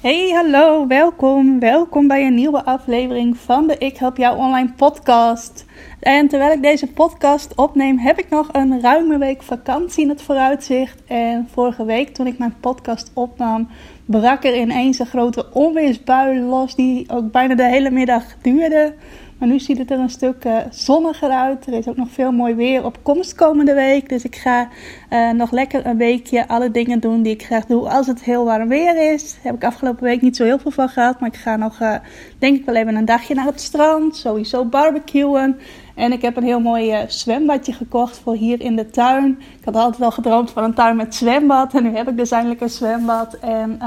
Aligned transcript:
Hey, 0.00 0.30
hallo, 0.30 0.86
welkom. 0.86 1.58
Welkom 1.58 2.08
bij 2.08 2.26
een 2.26 2.34
nieuwe 2.34 2.64
aflevering 2.64 3.36
van 3.36 3.66
de 3.66 3.78
Ik 3.78 3.96
Help 3.96 4.16
Jou 4.16 4.38
Online 4.38 4.72
podcast. 4.76 5.64
En 5.98 6.28
terwijl 6.28 6.52
ik 6.52 6.62
deze 6.62 6.92
podcast 6.92 7.54
opneem, 7.54 7.98
heb 7.98 8.18
ik 8.18 8.28
nog 8.28 8.48
een 8.52 8.80
ruime 8.80 9.18
week 9.18 9.42
vakantie 9.42 10.02
in 10.02 10.08
het 10.08 10.22
vooruitzicht. 10.22 11.04
En 11.06 11.48
vorige 11.52 11.84
week, 11.84 12.14
toen 12.14 12.26
ik 12.26 12.38
mijn 12.38 12.54
podcast 12.60 13.10
opnam, 13.14 13.68
brak 14.04 14.44
er 14.44 14.56
ineens 14.56 14.98
een 14.98 15.06
grote 15.06 15.52
onweersbui 15.52 16.40
los, 16.40 16.74
die 16.74 17.10
ook 17.10 17.30
bijna 17.32 17.54
de 17.54 17.66
hele 17.66 17.90
middag 17.90 18.24
duurde. 18.42 18.94
Maar 19.40 19.48
nu 19.48 19.58
ziet 19.58 19.78
het 19.78 19.90
er 19.90 19.98
een 19.98 20.10
stuk 20.10 20.44
uh, 20.44 20.56
zonniger 20.70 21.30
uit. 21.30 21.66
Er 21.66 21.72
is 21.72 21.88
ook 21.88 21.96
nog 21.96 22.10
veel 22.10 22.32
mooi 22.32 22.54
weer 22.54 22.84
op 22.84 22.98
komst 23.02 23.34
komende 23.34 23.74
week. 23.74 24.08
Dus 24.08 24.24
ik 24.24 24.36
ga 24.36 24.68
uh, 25.10 25.30
nog 25.30 25.50
lekker 25.50 25.86
een 25.86 25.96
weekje 25.96 26.48
alle 26.48 26.70
dingen 26.70 27.00
doen 27.00 27.22
die 27.22 27.32
ik 27.32 27.44
graag 27.44 27.66
doe 27.66 27.88
als 27.88 28.06
het 28.06 28.22
heel 28.22 28.44
warm 28.44 28.68
weer 28.68 29.12
is. 29.12 29.32
Daar 29.32 29.42
heb 29.42 29.54
ik 29.54 29.64
afgelopen 29.64 30.04
week 30.04 30.20
niet 30.20 30.36
zo 30.36 30.44
heel 30.44 30.58
veel 30.58 30.70
van 30.70 30.88
gehad. 30.88 31.20
Maar 31.20 31.28
ik 31.28 31.36
ga 31.36 31.56
nog, 31.56 31.80
uh, 31.80 31.94
denk 32.38 32.58
ik 32.58 32.64
wel 32.64 32.74
even 32.74 32.94
een 32.94 33.04
dagje 33.04 33.34
naar 33.34 33.46
het 33.46 33.60
strand. 33.60 34.16
Sowieso 34.16 34.64
barbecuen. 34.64 35.58
En 36.00 36.12
ik 36.12 36.22
heb 36.22 36.36
een 36.36 36.42
heel 36.42 36.60
mooi 36.60 37.04
zwembadje 37.08 37.72
gekocht 37.72 38.18
voor 38.18 38.34
hier 38.34 38.60
in 38.60 38.76
de 38.76 38.90
tuin. 38.90 39.38
Ik 39.58 39.64
had 39.64 39.76
altijd 39.76 39.98
wel 39.98 40.10
gedroomd 40.10 40.50
van 40.50 40.64
een 40.64 40.74
tuin 40.74 40.96
met 40.96 41.14
zwembad. 41.14 41.74
En 41.74 41.82
nu 41.82 41.96
heb 41.96 42.08
ik 42.08 42.16
dus 42.16 42.30
eindelijk 42.30 42.60
een 42.60 42.70
zwembad. 42.70 43.34
En 43.34 43.78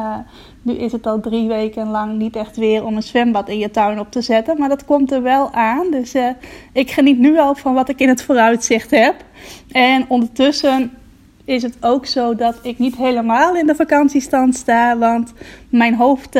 nu 0.61 0.73
is 0.73 0.91
het 0.91 1.07
al 1.07 1.19
drie 1.19 1.47
weken 1.47 1.89
lang 1.89 2.17
niet 2.17 2.35
echt 2.35 2.57
weer 2.57 2.85
om 2.85 2.95
een 2.95 3.03
zwembad 3.03 3.49
in 3.49 3.57
je 3.57 3.71
tuin 3.71 3.99
op 3.99 4.11
te 4.11 4.21
zetten. 4.21 4.57
Maar 4.57 4.69
dat 4.69 4.85
komt 4.85 5.11
er 5.11 5.21
wel 5.21 5.53
aan. 5.53 5.91
Dus 5.91 6.15
uh, 6.15 6.29
ik 6.73 6.91
geniet 6.91 7.19
nu 7.19 7.39
al 7.39 7.55
van 7.55 7.73
wat 7.73 7.89
ik 7.89 7.99
in 7.99 8.09
het 8.09 8.23
vooruitzicht 8.23 8.91
heb. 8.91 9.15
En 9.71 10.05
ondertussen 10.07 10.91
is 11.45 11.63
het 11.63 11.77
ook 11.81 12.05
zo 12.05 12.35
dat 12.35 12.59
ik 12.61 12.79
niet 12.79 12.95
helemaal 12.95 13.55
in 13.55 13.67
de 13.67 13.75
vakantiestand 13.75 14.55
sta. 14.55 14.97
Want 14.97 15.33
mijn 15.69 15.95
hoofd 15.95 16.39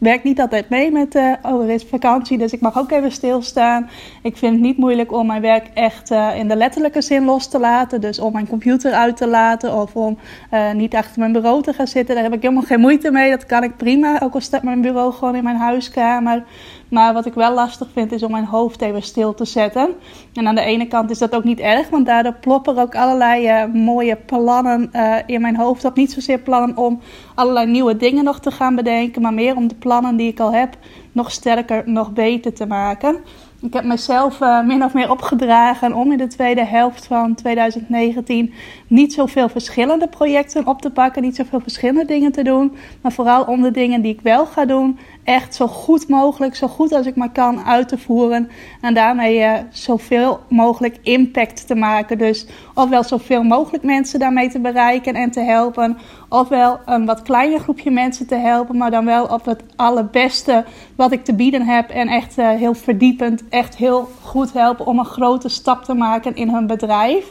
werk 0.00 0.24
niet 0.24 0.40
altijd 0.40 0.68
mee 0.68 0.90
met, 0.90 1.14
uh, 1.14 1.32
oh 1.42 1.62
er 1.62 1.70
is 1.70 1.84
vakantie, 1.84 2.38
dus 2.38 2.52
ik 2.52 2.60
mag 2.60 2.78
ook 2.78 2.90
even 2.90 3.12
stilstaan. 3.12 3.90
Ik 4.22 4.36
vind 4.36 4.52
het 4.52 4.62
niet 4.62 4.76
moeilijk 4.76 5.12
om 5.12 5.26
mijn 5.26 5.42
werk 5.42 5.70
echt 5.74 6.10
uh, 6.10 6.36
in 6.36 6.48
de 6.48 6.56
letterlijke 6.56 7.02
zin 7.02 7.24
los 7.24 7.48
te 7.48 7.58
laten. 7.58 8.00
Dus 8.00 8.18
om 8.18 8.32
mijn 8.32 8.48
computer 8.48 8.92
uit 8.92 9.16
te 9.16 9.26
laten 9.26 9.74
of 9.74 9.96
om 9.96 10.18
uh, 10.52 10.72
niet 10.72 10.94
achter 10.94 11.18
mijn 11.18 11.32
bureau 11.32 11.62
te 11.62 11.72
gaan 11.72 11.86
zitten. 11.86 12.14
Daar 12.14 12.24
heb 12.24 12.34
ik 12.34 12.42
helemaal 12.42 12.62
geen 12.62 12.80
moeite 12.80 13.10
mee. 13.10 13.30
Dat 13.30 13.46
kan 13.46 13.62
ik 13.62 13.76
prima, 13.76 14.20
ook 14.22 14.34
al 14.34 14.40
staat 14.40 14.62
mijn 14.62 14.80
bureau 14.80 15.12
gewoon 15.12 15.36
in 15.36 15.44
mijn 15.44 15.56
huiskamer. 15.56 16.44
Maar 16.90 17.12
wat 17.12 17.26
ik 17.26 17.34
wel 17.34 17.54
lastig 17.54 17.88
vind 17.92 18.12
is 18.12 18.22
om 18.22 18.30
mijn 18.30 18.44
hoofd 18.44 18.82
even 18.82 19.02
stil 19.02 19.34
te 19.34 19.44
zetten. 19.44 19.90
En 20.34 20.46
aan 20.46 20.54
de 20.54 20.60
ene 20.60 20.86
kant 20.86 21.10
is 21.10 21.18
dat 21.18 21.34
ook 21.34 21.44
niet 21.44 21.60
erg, 21.60 21.88
want 21.88 22.06
daardoor 22.06 22.34
ploppen 22.34 22.78
ook 22.78 22.94
allerlei 22.94 23.64
uh, 23.64 23.74
mooie 23.74 24.16
plannen 24.16 24.90
uh, 24.92 25.16
in 25.26 25.40
mijn 25.40 25.56
hoofd 25.56 25.84
op. 25.84 25.96
Niet 25.96 26.12
zozeer 26.12 26.38
plannen 26.38 26.76
om 26.76 27.00
allerlei 27.34 27.66
nieuwe 27.66 27.96
dingen 27.96 28.24
nog 28.24 28.40
te 28.40 28.50
gaan 28.50 28.74
bedenken, 28.74 29.22
maar 29.22 29.34
meer 29.34 29.56
om 29.56 29.68
de 29.68 29.74
plannen 29.74 30.16
die 30.16 30.28
ik 30.28 30.40
al 30.40 30.52
heb 30.52 30.76
nog 31.12 31.30
sterker, 31.30 31.82
nog 31.86 32.12
beter 32.12 32.54
te 32.54 32.66
maken. 32.66 33.16
Ik 33.62 33.72
heb 33.72 33.84
mezelf 33.84 34.40
uh, 34.40 34.62
min 34.62 34.84
of 34.84 34.94
meer 34.94 35.10
opgedragen 35.10 35.94
om 35.94 36.12
in 36.12 36.18
de 36.18 36.26
tweede 36.26 36.64
helft 36.64 37.06
van 37.06 37.34
2019 37.34 38.52
niet 38.86 39.12
zoveel 39.12 39.48
verschillende 39.48 40.08
projecten 40.08 40.66
op 40.66 40.82
te 40.82 40.90
pakken, 40.90 41.22
niet 41.22 41.36
zoveel 41.36 41.60
verschillende 41.60 42.04
dingen 42.04 42.32
te 42.32 42.42
doen, 42.42 42.76
maar 43.00 43.12
vooral 43.12 43.44
om 43.44 43.62
de 43.62 43.70
dingen 43.70 44.02
die 44.02 44.12
ik 44.12 44.20
wel 44.20 44.46
ga 44.46 44.64
doen, 44.64 44.98
echt 45.30 45.54
zo 45.54 45.66
goed 45.66 46.08
mogelijk, 46.08 46.56
zo 46.56 46.68
goed 46.68 46.92
als 46.92 47.06
ik 47.06 47.16
maar 47.16 47.30
kan 47.30 47.64
uit 47.64 47.88
te 47.88 47.98
voeren. 47.98 48.50
En 48.80 48.94
daarmee 48.94 49.38
uh, 49.38 49.54
zoveel 49.70 50.40
mogelijk 50.48 50.98
impact 51.02 51.66
te 51.66 51.74
maken. 51.74 52.18
Dus 52.18 52.46
ofwel 52.74 53.04
zoveel 53.04 53.42
mogelijk 53.42 53.82
mensen 53.82 54.18
daarmee 54.18 54.50
te 54.50 54.60
bereiken 54.60 55.14
en 55.14 55.30
te 55.30 55.40
helpen. 55.40 55.98
Ofwel 56.28 56.80
een 56.86 57.06
wat 57.06 57.22
kleiner 57.22 57.60
groepje 57.60 57.90
mensen 57.90 58.26
te 58.26 58.34
helpen, 58.34 58.76
maar 58.76 58.90
dan 58.90 59.04
wel 59.04 59.24
op 59.24 59.44
het 59.44 59.62
allerbeste 59.76 60.64
wat 60.96 61.12
ik 61.12 61.24
te 61.24 61.34
bieden 61.34 61.62
heb. 61.62 61.90
En 61.90 62.08
echt 62.08 62.38
uh, 62.38 62.50
heel 62.50 62.74
verdiepend, 62.74 63.48
echt 63.48 63.76
heel 63.76 64.08
goed 64.22 64.52
helpen 64.52 64.86
om 64.86 64.98
een 64.98 65.04
grote 65.04 65.48
stap 65.48 65.84
te 65.84 65.94
maken 65.94 66.34
in 66.34 66.48
hun 66.48 66.66
bedrijf. 66.66 67.24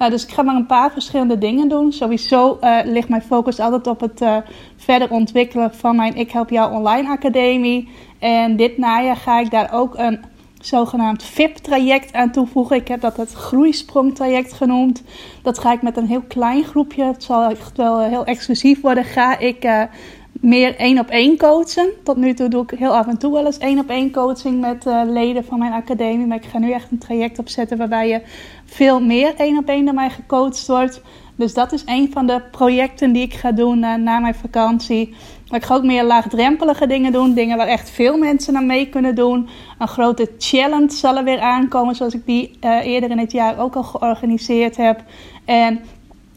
Uh, 0.00 0.10
dus 0.10 0.24
ik 0.24 0.30
ga 0.30 0.42
maar 0.42 0.54
een 0.54 0.66
paar 0.66 0.92
verschillende 0.92 1.38
dingen 1.38 1.68
doen. 1.68 1.92
Sowieso 1.92 2.58
uh, 2.60 2.78
ligt 2.84 3.08
mijn 3.08 3.22
focus 3.22 3.60
altijd 3.60 3.86
op 3.86 4.00
het 4.00 4.20
uh, 4.20 4.36
verder 4.76 5.10
ontwikkelen 5.10 5.74
van 5.74 5.96
mijn 5.96 6.14
Ik 6.14 6.30
Help 6.30 6.50
Jou 6.50 6.74
Online 6.74 7.08
Academie. 7.08 7.88
En 8.18 8.56
dit 8.56 8.78
najaar 8.78 9.16
ga 9.16 9.40
ik 9.40 9.50
daar 9.50 9.72
ook 9.72 9.98
een 9.98 10.20
zogenaamd 10.60 11.22
VIP-traject 11.22 12.12
aan 12.12 12.30
toevoegen. 12.30 12.76
Ik 12.76 12.88
heb 12.88 13.00
dat 13.00 13.16
het 13.16 13.32
groeisprong-traject 13.32 14.52
genoemd. 14.52 15.02
Dat 15.42 15.58
ga 15.58 15.72
ik 15.72 15.82
met 15.82 15.96
een 15.96 16.06
heel 16.06 16.24
klein 16.28 16.64
groepje. 16.64 17.04
Het 17.04 17.22
zal 17.22 17.50
echt 17.50 17.76
wel 17.76 18.00
heel 18.00 18.24
exclusief 18.24 18.80
worden. 18.80 19.04
Ga 19.04 19.38
ik 19.38 19.88
meer 20.32 20.76
één 20.76 20.98
op 20.98 21.08
één 21.08 21.36
coachen. 21.36 21.88
Tot 22.04 22.16
nu 22.16 22.34
toe 22.34 22.48
doe 22.48 22.62
ik 22.62 22.78
heel 22.78 22.96
af 22.96 23.06
en 23.06 23.18
toe 23.18 23.32
wel 23.32 23.46
eens 23.46 23.58
één 23.58 23.78
op 23.78 23.88
één 23.88 24.12
coaching 24.12 24.60
met 24.60 24.84
leden 25.06 25.44
van 25.44 25.58
mijn 25.58 25.72
academie. 25.72 26.26
Maar 26.26 26.36
ik 26.36 26.50
ga 26.50 26.58
nu 26.58 26.72
echt 26.72 26.90
een 26.90 26.98
traject 26.98 27.38
opzetten 27.38 27.78
waarbij 27.78 28.08
je 28.08 28.20
veel 28.74 29.00
meer 29.00 29.34
één 29.36 29.58
op 29.58 29.68
één 29.68 29.84
door 29.84 29.94
mij 29.94 30.10
gecoacht 30.10 30.66
wordt. 30.66 31.00
Dus 31.36 31.54
dat 31.54 31.72
is 31.72 31.82
een 31.86 32.12
van 32.12 32.26
de 32.26 32.40
projecten 32.50 33.12
die 33.12 33.22
ik 33.22 33.34
ga 33.34 33.52
doen 33.52 33.78
uh, 33.78 33.94
na 33.94 34.18
mijn 34.18 34.34
vakantie. 34.34 35.14
Maar 35.48 35.58
ik 35.58 35.64
ga 35.64 35.74
ook 35.74 35.84
meer 35.84 36.04
laagdrempelige 36.04 36.86
dingen 36.86 37.12
doen. 37.12 37.34
Dingen 37.34 37.56
waar 37.56 37.66
echt 37.66 37.90
veel 37.90 38.18
mensen 38.18 38.56
aan 38.56 38.66
mee 38.66 38.88
kunnen 38.88 39.14
doen. 39.14 39.48
Een 39.78 39.88
grote 39.88 40.30
challenge 40.38 40.92
zal 40.92 41.16
er 41.16 41.24
weer 41.24 41.40
aankomen. 41.40 41.94
Zoals 41.94 42.14
ik 42.14 42.26
die 42.26 42.58
uh, 42.60 42.86
eerder 42.86 43.10
in 43.10 43.18
het 43.18 43.32
jaar 43.32 43.58
ook 43.58 43.74
al 43.74 43.82
georganiseerd 43.82 44.76
heb. 44.76 45.02
En 45.44 45.80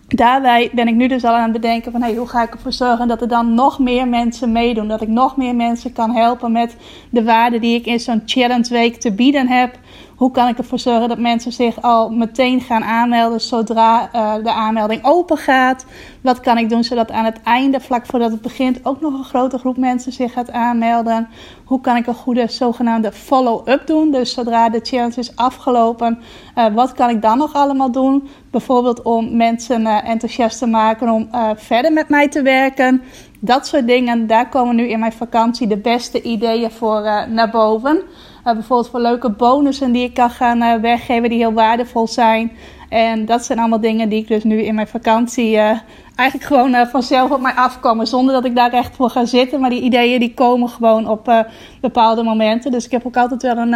daarbij 0.07 0.69
ben 0.73 0.87
ik 0.87 0.95
nu 0.95 1.07
dus 1.07 1.23
al 1.23 1.33
aan 1.33 1.43
het 1.43 1.61
bedenken 1.61 1.91
van 1.91 2.01
hey, 2.01 2.15
hoe 2.15 2.27
ga 2.27 2.43
ik 2.43 2.53
ervoor 2.53 2.73
zorgen 2.73 3.07
dat 3.07 3.21
er 3.21 3.27
dan 3.27 3.53
nog 3.53 3.79
meer 3.79 4.07
mensen 4.07 4.51
meedoen. 4.51 4.87
Dat 4.87 5.01
ik 5.01 5.07
nog 5.07 5.37
meer 5.37 5.55
mensen 5.55 5.93
kan 5.93 6.15
helpen 6.15 6.51
met 6.51 6.75
de 7.09 7.23
waarde 7.23 7.59
die 7.59 7.75
ik 7.75 7.85
in 7.85 7.99
zo'n 7.99 8.21
challenge 8.25 8.69
week 8.69 8.95
te 8.95 9.11
bieden 9.11 9.47
heb. 9.47 9.77
Hoe 10.17 10.31
kan 10.31 10.47
ik 10.47 10.57
ervoor 10.57 10.79
zorgen 10.79 11.09
dat 11.09 11.17
mensen 11.17 11.51
zich 11.51 11.81
al 11.81 12.09
meteen 12.09 12.61
gaan 12.61 12.83
aanmelden 12.83 13.41
zodra 13.41 14.09
uh, 14.16 14.33
de 14.44 14.51
aanmelding 14.51 15.05
open 15.05 15.38
gaat? 15.38 15.85
Wat 16.22 16.39
kan 16.39 16.57
ik 16.57 16.69
doen 16.69 16.83
zodat 16.83 17.11
aan 17.11 17.25
het 17.25 17.41
einde, 17.44 17.79
vlak 17.79 18.05
voordat 18.05 18.31
het 18.31 18.41
begint, 18.41 18.85
ook 18.85 19.01
nog 19.01 19.13
een 19.13 19.23
grote 19.23 19.57
groep 19.57 19.78
mensen 19.78 20.11
zich 20.11 20.33
gaat 20.33 20.51
aanmelden? 20.51 21.28
Hoe 21.66 21.81
kan 21.81 21.95
ik 21.95 22.07
een 22.07 22.13
goede 22.13 22.47
zogenaamde 22.47 23.11
follow-up 23.11 23.88
doen? 23.88 24.11
Dus 24.11 24.33
zodra 24.33 24.69
de 24.69 24.79
challenge 24.83 25.19
is 25.19 25.35
afgelopen, 25.35 26.19
uh, 26.55 26.66
wat 26.73 26.94
kan 26.94 27.09
ik 27.09 27.22
dan 27.22 27.38
nog 27.38 27.53
allemaal 27.53 27.91
doen? 27.91 28.28
Bijvoorbeeld 28.51 29.01
om 29.01 29.35
mensen 29.35 29.81
uh, 29.81 30.09
enthousiast 30.09 30.59
te 30.59 30.67
maken 30.67 31.09
om 31.09 31.29
verder 31.55 31.94
met 31.94 32.09
mij 32.09 32.28
te 32.28 32.41
werken. 32.41 33.01
Dat 33.39 33.67
soort 33.67 33.88
dingen, 33.88 34.28
daar 34.28 34.49
komen 34.49 34.75
nu 34.75 34.88
in 34.88 34.99
mijn 34.99 35.11
vakantie 35.11 35.67
de 35.67 35.78
beste 35.78 36.22
ideeën 36.22 36.72
voor 36.72 37.01
naar 37.29 37.49
boven. 37.49 38.03
Uh, 38.47 38.53
bijvoorbeeld 38.53 38.90
voor 38.90 39.00
leuke 39.00 39.30
bonussen 39.30 39.91
die 39.91 40.03
ik 40.03 40.13
kan 40.13 40.30
gaan 40.30 40.62
uh, 40.62 40.74
weggeven 40.74 41.30
die 41.30 41.38
heel 41.38 41.53
waardevol 41.53 42.08
zijn. 42.08 42.52
En 42.90 43.25
dat 43.25 43.46
zijn 43.46 43.59
allemaal 43.59 43.79
dingen 43.79 44.09
die 44.09 44.22
ik 44.22 44.28
dus 44.28 44.44
nu 44.44 44.61
in 44.61 44.76
mijn 44.76 44.88
vakantie 44.88 45.52
uh, 45.52 45.72
eigenlijk 46.16 46.49
gewoon 46.49 46.88
vanzelf 46.88 47.32
op 47.32 47.41
mij 47.41 47.53
afkomen. 47.53 48.08
Zonder 48.08 48.34
dat 48.34 48.46
ik 48.46 48.55
daar 48.55 48.72
echt 48.72 48.96
voor 48.96 49.09
ga 49.09 49.26
zitten. 49.26 49.59
Maar 49.59 49.70
die 49.70 49.82
ideeën 49.82 50.20
die 50.20 50.34
komen 50.34 50.70
gewoon 50.70 51.08
op 51.08 51.46
bepaalde 51.82 52.23
momenten. 52.23 52.72
Dus 52.72 52.85
ik 52.85 52.91
heb 52.91 53.05
ook 53.05 53.17
altijd 53.17 53.41
wel 53.41 53.58
een, 53.58 53.73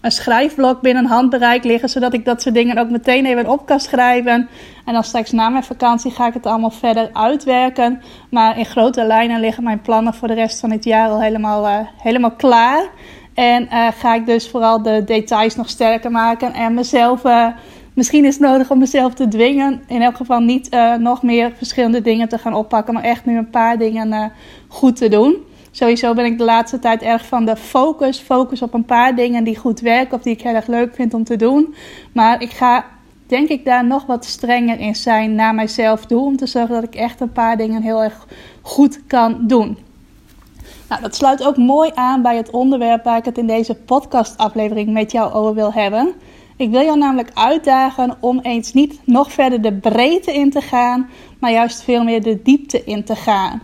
een 0.00 0.12
schrijfblok 0.12 0.80
binnen 0.80 1.06
handbereik 1.06 1.64
liggen. 1.64 1.88
Zodat 1.88 2.12
ik 2.12 2.24
dat 2.24 2.42
soort 2.42 2.54
dingen 2.54 2.78
ook 2.78 2.90
meteen 2.90 3.26
even 3.26 3.48
op 3.48 3.66
kan 3.66 3.80
schrijven. 3.80 4.48
En 4.84 4.92
dan 4.92 5.04
straks 5.04 5.32
na 5.32 5.48
mijn 5.48 5.64
vakantie 5.64 6.10
ga 6.10 6.26
ik 6.26 6.34
het 6.34 6.46
allemaal 6.46 6.70
verder 6.70 7.10
uitwerken. 7.12 8.02
Maar 8.30 8.58
in 8.58 8.66
grote 8.66 9.04
lijnen 9.04 9.40
liggen 9.40 9.64
mijn 9.64 9.80
plannen 9.80 10.14
voor 10.14 10.28
de 10.28 10.34
rest 10.34 10.60
van 10.60 10.70
het 10.70 10.84
jaar 10.84 11.08
al 11.08 11.20
helemaal, 11.20 11.88
helemaal 11.96 12.34
klaar. 12.36 12.90
En 13.34 13.62
uh, 13.62 13.88
ga 13.98 14.14
ik 14.14 14.26
dus 14.26 14.48
vooral 14.48 14.82
de 14.82 15.02
details 15.04 15.54
nog 15.54 15.68
sterker 15.68 16.10
maken. 16.10 16.52
En 16.52 16.74
mezelf, 16.74 17.24
uh, 17.24 17.46
misschien 17.94 18.24
is 18.24 18.34
het 18.34 18.42
nodig 18.42 18.70
om 18.70 18.78
mezelf 18.78 19.14
te 19.14 19.28
dwingen. 19.28 19.82
In 19.86 20.02
elk 20.02 20.16
geval 20.16 20.40
niet 20.40 20.74
uh, 20.74 20.94
nog 20.94 21.22
meer 21.22 21.52
verschillende 21.56 22.00
dingen 22.00 22.28
te 22.28 22.38
gaan 22.38 22.54
oppakken. 22.54 22.94
Maar 22.94 23.02
echt 23.02 23.24
nu 23.24 23.36
een 23.36 23.50
paar 23.50 23.78
dingen 23.78 24.32
goed 24.68 24.96
te 24.96 25.08
doen. 25.08 25.36
Sowieso 25.70 26.14
ben 26.14 26.24
ik 26.24 26.38
de 26.38 26.44
laatste 26.44 26.78
tijd 26.78 27.02
erg 27.02 27.26
van 27.26 27.44
de 27.44 27.56
focus. 27.56 28.18
Focus 28.18 28.62
op 28.62 28.74
een 28.74 28.84
paar 28.84 29.14
dingen 29.14 29.44
die 29.44 29.56
goed 29.56 29.80
werken. 29.80 30.16
Of 30.16 30.22
die 30.22 30.32
ik 30.32 30.42
heel 30.42 30.54
erg 30.54 30.66
leuk 30.66 30.94
vind 30.94 31.14
om 31.14 31.24
te 31.24 31.36
doen. 31.36 31.74
Maar 32.12 32.42
ik 32.42 32.50
ga 32.50 32.84
denk 33.26 33.48
ik 33.48 33.64
daar 33.64 33.84
nog 33.84 34.06
wat 34.06 34.24
strenger 34.24 34.80
in 34.80 34.94
zijn 34.94 35.34
naar 35.34 35.54
mijzelf 35.54 36.06
toe. 36.06 36.24
Om 36.24 36.36
te 36.36 36.46
zorgen 36.46 36.74
dat 36.74 36.84
ik 36.84 36.94
echt 36.94 37.20
een 37.20 37.32
paar 37.32 37.56
dingen 37.56 37.82
heel 37.82 38.02
erg 38.02 38.26
goed 38.62 39.00
kan 39.06 39.46
doen. 39.46 39.78
Nou, 40.94 41.06
dat 41.06 41.16
sluit 41.16 41.46
ook 41.46 41.56
mooi 41.56 41.90
aan 41.94 42.22
bij 42.22 42.36
het 42.36 42.50
onderwerp 42.50 43.04
waar 43.04 43.16
ik 43.16 43.24
het 43.24 43.38
in 43.38 43.46
deze 43.46 43.74
podcastaflevering 43.74 44.92
met 44.92 45.12
jou 45.12 45.32
over 45.32 45.54
wil 45.54 45.72
hebben. 45.72 46.14
Ik 46.56 46.70
wil 46.70 46.82
jou 46.82 46.98
namelijk 46.98 47.30
uitdagen 47.34 48.16
om 48.20 48.40
eens 48.40 48.72
niet 48.72 49.00
nog 49.04 49.32
verder 49.32 49.62
de 49.62 49.72
breedte 49.72 50.32
in 50.32 50.50
te 50.50 50.60
gaan, 50.60 51.08
maar 51.40 51.50
juist 51.50 51.82
veel 51.82 52.04
meer 52.04 52.22
de 52.22 52.42
diepte 52.42 52.84
in 52.84 53.04
te 53.04 53.16
gaan. 53.16 53.62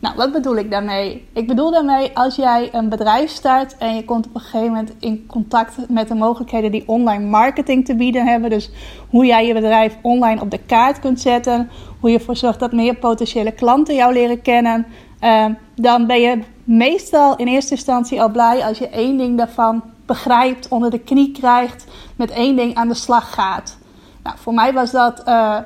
Nou, 0.00 0.16
wat 0.16 0.32
bedoel 0.32 0.56
ik 0.56 0.70
daarmee? 0.70 1.26
Ik 1.32 1.46
bedoel 1.46 1.70
daarmee 1.70 2.10
als 2.14 2.36
jij 2.36 2.68
een 2.72 2.88
bedrijf 2.88 3.30
start 3.30 3.76
en 3.76 3.94
je 3.94 4.04
komt 4.04 4.26
op 4.26 4.34
een 4.34 4.40
gegeven 4.40 4.66
moment 4.66 4.92
in 4.98 5.26
contact 5.26 5.76
met 5.88 6.08
de 6.08 6.14
mogelijkheden 6.14 6.70
die 6.70 6.88
online 6.88 7.24
marketing 7.24 7.84
te 7.84 7.94
bieden 7.94 8.26
hebben. 8.26 8.50
Dus 8.50 8.70
hoe 9.10 9.26
jij 9.26 9.46
je 9.46 9.54
bedrijf 9.54 9.96
online 10.02 10.40
op 10.40 10.50
de 10.50 10.60
kaart 10.66 10.98
kunt 10.98 11.20
zetten, 11.20 11.70
hoe 12.00 12.10
je 12.10 12.18
ervoor 12.18 12.36
zorgt 12.36 12.60
dat 12.60 12.72
meer 12.72 12.94
potentiële 12.94 13.52
klanten 13.52 13.94
jou 13.94 14.12
leren 14.12 14.42
kennen. 14.42 14.86
Uh, 15.24 15.46
dan 15.74 16.06
ben 16.06 16.20
je 16.20 16.42
meestal 16.64 17.36
in 17.36 17.46
eerste 17.46 17.74
instantie 17.74 18.22
al 18.22 18.30
blij 18.30 18.64
als 18.64 18.78
je 18.78 18.88
één 18.88 19.16
ding 19.16 19.38
daarvan 19.38 19.82
begrijpt, 20.06 20.68
onder 20.68 20.90
de 20.90 20.98
knie 20.98 21.32
krijgt, 21.32 21.84
met 22.16 22.30
één 22.30 22.56
ding 22.56 22.74
aan 22.74 22.88
de 22.88 22.94
slag 22.94 23.34
gaat. 23.34 23.78
Nou, 24.22 24.36
voor 24.38 24.54
mij 24.54 24.72
was 24.72 24.90
dat 24.90 25.22
uh, 25.28 25.56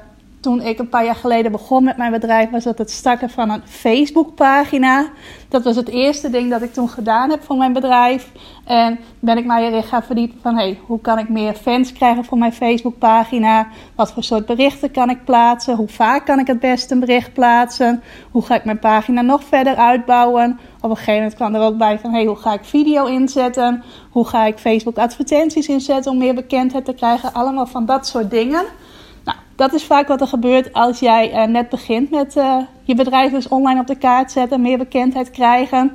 toen 0.40 0.60
ik 0.60 0.78
een 0.78 0.88
paar 0.88 1.04
jaar 1.04 1.14
geleden 1.14 1.52
begon 1.52 1.84
met 1.84 1.96
mijn 1.96 2.12
bedrijf, 2.12 2.50
was 2.50 2.64
dat 2.64 2.78
het 2.78 2.90
starten 2.90 3.30
van 3.30 3.50
een 3.50 3.62
Facebookpagina. 3.64 5.06
Dat 5.54 5.64
was 5.64 5.76
het 5.76 5.88
eerste 5.88 6.30
ding 6.30 6.50
dat 6.50 6.62
ik 6.62 6.72
toen 6.72 6.88
gedaan 6.88 7.30
heb 7.30 7.42
voor 7.42 7.56
mijn 7.56 7.72
bedrijf. 7.72 8.32
En 8.64 8.98
ben 9.18 9.38
ik 9.38 9.44
mij 9.44 9.66
erin 9.66 9.82
gaan 9.82 10.02
verdiepen 10.02 10.38
van 10.42 10.56
hey, 10.56 10.78
hoe 10.86 11.00
kan 11.00 11.18
ik 11.18 11.28
meer 11.28 11.54
fans 11.54 11.92
krijgen 11.92 12.24
voor 12.24 12.38
mijn 12.38 12.52
Facebookpagina? 12.52 13.68
Wat 13.94 14.12
voor 14.12 14.22
soort 14.22 14.46
berichten 14.46 14.90
kan 14.90 15.10
ik 15.10 15.24
plaatsen? 15.24 15.76
Hoe 15.76 15.88
vaak 15.88 16.26
kan 16.26 16.38
ik 16.38 16.46
het 16.46 16.60
beste 16.60 16.94
een 16.94 17.00
bericht 17.00 17.32
plaatsen? 17.32 18.02
Hoe 18.30 18.42
ga 18.42 18.54
ik 18.54 18.64
mijn 18.64 18.78
pagina 18.78 19.20
nog 19.20 19.44
verder 19.44 19.76
uitbouwen? 19.76 20.58
Op 20.80 20.90
een 20.90 20.96
gegeven 20.96 21.14
moment 21.14 21.34
kwam 21.34 21.54
er 21.54 21.60
ook 21.60 21.78
bij 21.78 21.98
van 21.98 22.12
hey, 22.12 22.24
hoe 22.24 22.36
ga 22.36 22.52
ik 22.52 22.64
video 22.64 23.04
inzetten? 23.04 23.82
Hoe 24.10 24.26
ga 24.26 24.44
ik 24.44 24.58
Facebook 24.58 24.98
advertenties 24.98 25.68
inzetten 25.68 26.12
om 26.12 26.18
meer 26.18 26.34
bekendheid 26.34 26.84
te 26.84 26.94
krijgen? 26.94 27.32
Allemaal 27.32 27.66
van 27.66 27.86
dat 27.86 28.06
soort 28.06 28.30
dingen. 28.30 28.64
Dat 29.56 29.72
is 29.72 29.84
vaak 29.84 30.08
wat 30.08 30.20
er 30.20 30.26
gebeurt 30.26 30.72
als 30.72 30.98
jij 30.98 31.32
uh, 31.32 31.44
net 31.44 31.68
begint 31.68 32.10
met 32.10 32.36
uh, 32.36 32.56
je 32.82 32.94
bedrijf 32.94 33.32
dus 33.32 33.48
online 33.48 33.80
op 33.80 33.86
de 33.86 33.98
kaart 33.98 34.32
zetten, 34.32 34.60
meer 34.60 34.78
bekendheid 34.78 35.30
krijgen. 35.30 35.92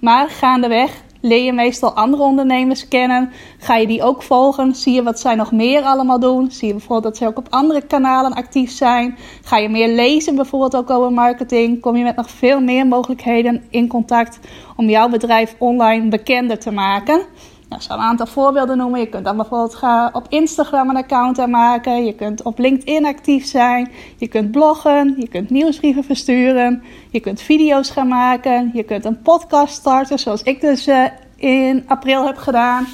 Maar 0.00 0.28
gaandeweg 0.28 1.02
leer 1.20 1.44
je 1.44 1.52
meestal 1.52 1.92
andere 1.92 2.22
ondernemers 2.22 2.88
kennen. 2.88 3.30
Ga 3.58 3.76
je 3.76 3.86
die 3.86 4.02
ook 4.02 4.22
volgen? 4.22 4.74
Zie 4.74 4.94
je 4.94 5.02
wat 5.02 5.20
zij 5.20 5.34
nog 5.34 5.52
meer 5.52 5.82
allemaal 5.82 6.20
doen? 6.20 6.50
Zie 6.50 6.66
je 6.66 6.72
bijvoorbeeld 6.72 7.02
dat 7.02 7.16
ze 7.16 7.26
ook 7.26 7.38
op 7.38 7.46
andere 7.50 7.80
kanalen 7.80 8.32
actief 8.32 8.70
zijn? 8.70 9.18
Ga 9.42 9.56
je 9.56 9.68
meer 9.68 9.88
lezen 9.88 10.34
bijvoorbeeld 10.34 10.76
ook 10.76 10.90
over 10.90 11.12
marketing? 11.12 11.80
Kom 11.80 11.96
je 11.96 12.04
met 12.04 12.16
nog 12.16 12.30
veel 12.30 12.60
meer 12.60 12.86
mogelijkheden 12.86 13.64
in 13.70 13.88
contact 13.88 14.38
om 14.76 14.88
jouw 14.88 15.08
bedrijf 15.08 15.54
online 15.58 16.08
bekender 16.08 16.58
te 16.58 16.70
maken? 16.70 17.20
Nou, 17.68 17.80
ik 17.80 17.88
zal 17.88 17.96
een 17.96 18.02
aantal 18.02 18.26
voorbeelden 18.26 18.76
noemen. 18.76 19.00
Je 19.00 19.08
kunt 19.08 19.24
dan 19.24 19.36
bijvoorbeeld 19.36 19.74
gaan 19.74 20.14
op 20.14 20.26
Instagram 20.28 20.88
een 20.88 20.96
account 20.96 21.38
aanmaken. 21.38 22.04
Je 22.04 22.14
kunt 22.14 22.42
op 22.42 22.58
LinkedIn 22.58 23.06
actief 23.06 23.46
zijn. 23.46 23.90
Je 24.16 24.28
kunt 24.28 24.50
bloggen. 24.50 25.14
Je 25.18 25.28
kunt 25.28 25.50
nieuwsbrieven 25.50 26.04
versturen. 26.04 26.82
Je 27.10 27.20
kunt 27.20 27.40
video's 27.40 27.90
gaan 27.90 28.08
maken. 28.08 28.70
Je 28.74 28.82
kunt 28.82 29.04
een 29.04 29.22
podcast 29.22 29.74
starten, 29.74 30.18
zoals 30.18 30.42
ik 30.42 30.60
dus 30.60 30.88
uh, 30.88 31.04
in 31.36 31.84
april 31.86 32.26
heb 32.26 32.36
gedaan. 32.36 32.86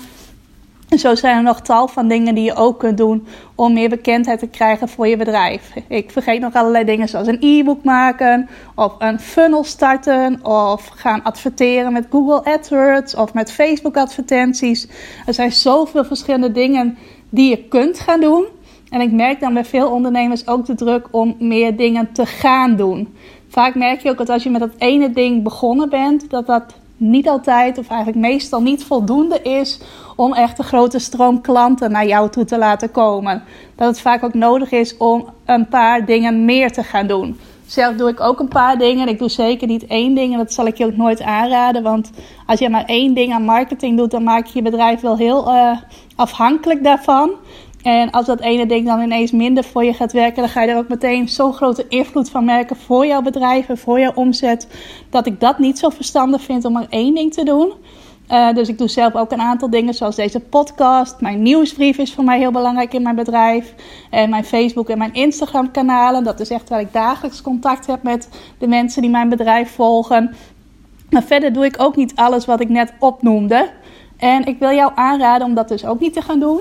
En 0.94 1.00
zo 1.00 1.14
zijn 1.14 1.37
er 1.37 1.43
nog 1.43 1.61
tal 1.61 1.88
van 1.88 2.08
dingen 2.08 2.35
die 2.35 2.44
je 2.44 2.55
ook 2.55 2.79
kunt 2.79 2.99
doen 2.99 3.26
om 3.55 3.73
meer 3.73 3.88
bekendheid 3.88 4.38
te 4.38 4.46
krijgen 4.46 4.88
voor 4.88 5.06
je 5.06 5.17
bedrijf. 5.17 5.73
Ik 5.88 6.11
vergeet 6.11 6.41
nog 6.41 6.55
allerlei 6.55 6.85
dingen 6.85 7.08
zoals 7.08 7.26
een 7.26 7.37
e-book 7.41 7.85
maken, 7.85 8.49
of 8.75 8.94
een 8.99 9.20
funnel 9.20 9.64
starten, 9.64 10.44
of 10.44 10.88
gaan 10.88 11.23
adverteren 11.23 11.93
met 11.93 12.06
Google 12.11 12.52
AdWords 12.52 13.14
of 13.14 13.35
met 13.35 13.52
Facebook 13.52 13.96
advertenties. 13.96 14.88
Er 15.26 15.35
zijn 15.35 15.52
zoveel 15.52 16.05
verschillende 16.05 16.52
dingen 16.52 16.99
die 17.29 17.50
je 17.50 17.69
kunt 17.69 18.00
gaan 18.00 18.20
doen. 18.20 18.47
En 18.90 19.00
ik 19.00 19.12
merk 19.12 19.40
dan 19.40 19.55
bij 19.55 19.64
veel 19.64 19.90
ondernemers 19.90 20.47
ook 20.47 20.67
de 20.67 20.75
druk 20.75 21.08
om 21.11 21.37
meer 21.38 21.76
dingen 21.76 22.12
te 22.12 22.26
gaan 22.26 22.76
doen. 22.76 23.17
Vaak 23.49 23.75
merk 23.75 24.00
je 24.00 24.11
ook 24.11 24.19
dat 24.19 24.29
als 24.29 24.43
je 24.43 24.50
met 24.50 24.61
dat 24.61 24.75
ene 24.79 25.11
ding 25.11 25.43
begonnen 25.43 25.88
bent, 25.88 26.31
dat 26.31 26.47
dat 26.47 26.75
niet 27.10 27.28
altijd 27.28 27.78
of 27.78 27.88
eigenlijk 27.88 28.18
meestal 28.18 28.62
niet 28.62 28.84
voldoende 28.84 29.42
is 29.42 29.80
om 30.16 30.32
echt 30.32 30.58
een 30.58 30.64
grote 30.64 30.98
stroom 30.98 31.40
klanten 31.40 31.90
naar 31.90 32.06
jou 32.06 32.30
toe 32.30 32.44
te 32.44 32.58
laten 32.58 32.90
komen. 32.90 33.42
Dat 33.76 33.88
het 33.88 34.00
vaak 34.00 34.24
ook 34.24 34.34
nodig 34.34 34.70
is 34.70 34.96
om 34.96 35.28
een 35.44 35.68
paar 35.68 36.04
dingen 36.04 36.44
meer 36.44 36.72
te 36.72 36.82
gaan 36.82 37.06
doen. 37.06 37.38
Zelf 37.66 37.96
doe 37.96 38.08
ik 38.08 38.20
ook 38.20 38.40
een 38.40 38.48
paar 38.48 38.78
dingen. 38.78 39.08
Ik 39.08 39.18
doe 39.18 39.28
zeker 39.28 39.66
niet 39.66 39.86
één 39.86 40.14
ding 40.14 40.32
en 40.32 40.38
dat 40.38 40.52
zal 40.52 40.66
ik 40.66 40.76
je 40.76 40.84
ook 40.84 40.96
nooit 40.96 41.22
aanraden. 41.22 41.82
Want 41.82 42.10
als 42.46 42.58
je 42.58 42.68
maar 42.68 42.84
één 42.84 43.14
ding 43.14 43.32
aan 43.32 43.44
marketing 43.44 43.96
doet, 43.96 44.10
dan 44.10 44.22
maak 44.22 44.46
je 44.46 44.52
je 44.54 44.70
bedrijf 44.70 45.00
wel 45.00 45.16
heel 45.16 45.48
uh, 45.48 45.76
afhankelijk 46.16 46.84
daarvan. 46.84 47.30
En 47.84 48.10
als 48.10 48.26
dat 48.26 48.40
ene 48.40 48.66
ding 48.66 48.86
dan 48.86 49.00
ineens 49.00 49.32
minder 49.32 49.64
voor 49.64 49.84
je 49.84 49.92
gaat 49.92 50.12
werken, 50.12 50.42
dan 50.42 50.48
ga 50.48 50.62
je 50.62 50.70
er 50.70 50.76
ook 50.76 50.88
meteen 50.88 51.28
zo'n 51.28 51.52
grote 51.52 51.88
invloed 51.88 52.31
van 52.31 52.44
merken 52.44 52.76
voor 52.76 53.06
jouw 53.06 53.22
bedrijf 53.22 53.69
en 53.69 53.78
voor 53.78 54.00
jouw 54.00 54.12
omzet. 54.14 54.69
Dat 55.10 55.26
ik 55.26 55.40
dat 55.40 55.58
niet 55.58 55.78
zo 55.78 55.88
verstandig 55.88 56.42
vind 56.42 56.64
om 56.64 56.72
maar 56.72 56.86
één 56.88 57.14
ding 57.14 57.32
te 57.32 57.44
doen. 57.44 57.72
Uh, 58.31 58.52
dus 58.52 58.69
ik 58.69 58.78
doe 58.78 58.88
zelf 58.88 59.14
ook 59.14 59.32
een 59.32 59.40
aantal 59.40 59.70
dingen, 59.70 59.94
zoals 59.94 60.16
deze 60.16 60.40
podcast. 60.40 61.20
Mijn 61.20 61.42
nieuwsbrief 61.42 61.98
is 61.98 62.14
voor 62.14 62.25
mij 62.25 62.38
heel 62.38 62.50
belangrijk 62.50 62.92
in 62.94 63.02
mijn 63.02 63.16
bedrijf. 63.16 63.75
En 64.10 64.30
mijn 64.30 64.44
Facebook 64.44 64.88
en 64.88 64.98
mijn 64.98 65.14
Instagram 65.14 65.70
kanalen. 65.70 66.25
Dat 66.25 66.40
is 66.40 66.50
echt 66.50 66.69
waar 66.69 66.80
ik 66.80 66.92
dagelijks 66.92 67.42
contact 67.42 67.87
heb 67.87 68.02
met 68.02 68.28
de 68.58 68.66
mensen 68.66 69.02
die 69.02 69.10
mijn 69.10 69.28
bedrijf 69.28 69.70
volgen. 69.70 70.34
Maar 71.10 71.22
verder 71.22 71.52
doe 71.52 71.64
ik 71.64 71.75
ook 71.78 71.96
niet 71.96 72.12
alles 72.14 72.44
wat 72.44 72.60
ik 72.60 72.69
net 72.69 72.92
opnoemde. 72.98 73.70
En 74.16 74.44
ik 74.44 74.58
wil 74.58 74.72
jou 74.72 74.92
aanraden 74.94 75.46
om 75.46 75.54
dat 75.54 75.69
dus 75.69 75.87
ook 75.87 76.00
niet 76.00 76.12
te 76.12 76.22
gaan 76.22 76.40
doen. 76.40 76.60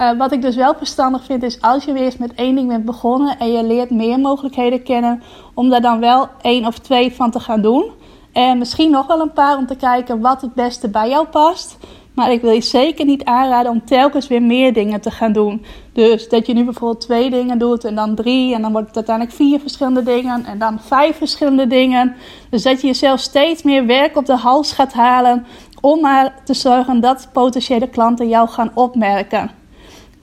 Uh, 0.00 0.18
wat 0.18 0.32
ik 0.32 0.42
dus 0.42 0.56
wel 0.56 0.74
verstandig 0.74 1.24
vind 1.24 1.42
is 1.42 1.60
als 1.60 1.84
je 1.84 1.92
weer 1.92 2.02
eens 2.02 2.16
met 2.16 2.34
één 2.34 2.54
ding 2.54 2.68
bent 2.68 2.84
begonnen 2.84 3.38
en 3.38 3.52
je 3.52 3.64
leert 3.64 3.90
meer 3.90 4.18
mogelijkheden 4.18 4.82
kennen, 4.82 5.22
om 5.54 5.68
daar 5.68 5.80
dan 5.80 6.00
wel 6.00 6.28
één 6.40 6.66
of 6.66 6.78
twee 6.78 7.14
van 7.14 7.30
te 7.30 7.40
gaan 7.40 7.62
doen. 7.62 7.90
En 8.32 8.58
misschien 8.58 8.90
nog 8.90 9.06
wel 9.06 9.20
een 9.20 9.32
paar 9.32 9.56
om 9.56 9.66
te 9.66 9.76
kijken 9.76 10.20
wat 10.20 10.40
het 10.40 10.54
beste 10.54 10.88
bij 10.88 11.08
jou 11.08 11.26
past. 11.26 11.78
Maar 12.14 12.32
ik 12.32 12.40
wil 12.40 12.50
je 12.50 12.60
zeker 12.60 13.04
niet 13.04 13.24
aanraden 13.24 13.72
om 13.72 13.84
telkens 13.84 14.28
weer 14.28 14.42
meer 14.42 14.72
dingen 14.72 15.00
te 15.00 15.10
gaan 15.10 15.32
doen. 15.32 15.64
Dus 15.92 16.28
dat 16.28 16.46
je 16.46 16.54
nu 16.54 16.64
bijvoorbeeld 16.64 17.00
twee 17.00 17.30
dingen 17.30 17.58
doet 17.58 17.84
en 17.84 17.94
dan 17.94 18.14
drie. 18.14 18.54
En 18.54 18.62
dan 18.62 18.72
wordt 18.72 18.86
het 18.86 18.96
uiteindelijk 18.96 19.36
vier 19.36 19.60
verschillende 19.60 20.02
dingen. 20.02 20.44
En 20.44 20.58
dan 20.58 20.80
vijf 20.80 21.16
verschillende 21.16 21.66
dingen. 21.66 22.14
Dus 22.50 22.62
dat 22.62 22.80
je 22.80 22.86
jezelf 22.86 23.20
steeds 23.20 23.62
meer 23.62 23.86
werk 23.86 24.16
op 24.16 24.26
de 24.26 24.36
hals 24.36 24.72
gaat 24.72 24.92
halen. 24.92 25.46
Om 25.80 26.00
maar 26.00 26.34
te 26.44 26.54
zorgen 26.54 27.00
dat 27.00 27.28
potentiële 27.32 27.88
klanten 27.88 28.28
jou 28.28 28.48
gaan 28.48 28.70
opmerken 28.74 29.62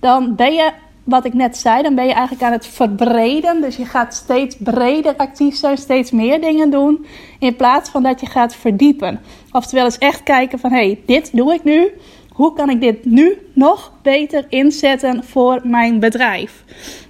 dan 0.01 0.35
ben 0.35 0.53
je, 0.53 0.71
wat 1.03 1.25
ik 1.25 1.33
net 1.33 1.57
zei, 1.57 1.81
dan 1.81 1.95
ben 1.95 2.05
je 2.05 2.13
eigenlijk 2.13 2.43
aan 2.43 2.51
het 2.51 2.67
verbreden. 2.67 3.61
Dus 3.61 3.75
je 3.75 3.85
gaat 3.85 4.13
steeds 4.13 4.55
breder 4.59 5.15
actief 5.15 5.55
zijn, 5.55 5.77
steeds 5.77 6.11
meer 6.11 6.41
dingen 6.41 6.69
doen. 6.69 7.05
In 7.39 7.55
plaats 7.55 7.89
van 7.89 8.03
dat 8.03 8.19
je 8.19 8.25
gaat 8.25 8.55
verdiepen. 8.55 9.19
Oftewel 9.51 9.85
eens 9.85 9.97
echt 9.97 10.23
kijken 10.23 10.59
van, 10.59 10.71
hé, 10.71 10.85
hey, 10.85 10.99
dit 11.05 11.29
doe 11.33 11.53
ik 11.53 11.63
nu. 11.63 11.91
Hoe 12.29 12.53
kan 12.53 12.69
ik 12.69 12.81
dit 12.81 13.05
nu 13.05 13.37
nog 13.53 13.91
beter 14.01 14.45
inzetten 14.49 15.23
voor 15.23 15.59
mijn 15.63 15.99
bedrijf? 15.99 16.63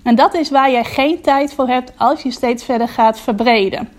En 0.04 0.16
dat 0.16 0.34
is 0.34 0.50
waar 0.50 0.72
je 0.72 0.84
geen 0.84 1.22
tijd 1.22 1.54
voor 1.54 1.68
hebt 1.68 1.94
als 1.98 2.22
je 2.22 2.32
steeds 2.32 2.64
verder 2.64 2.88
gaat 2.88 3.20
verbreden. 3.20 3.90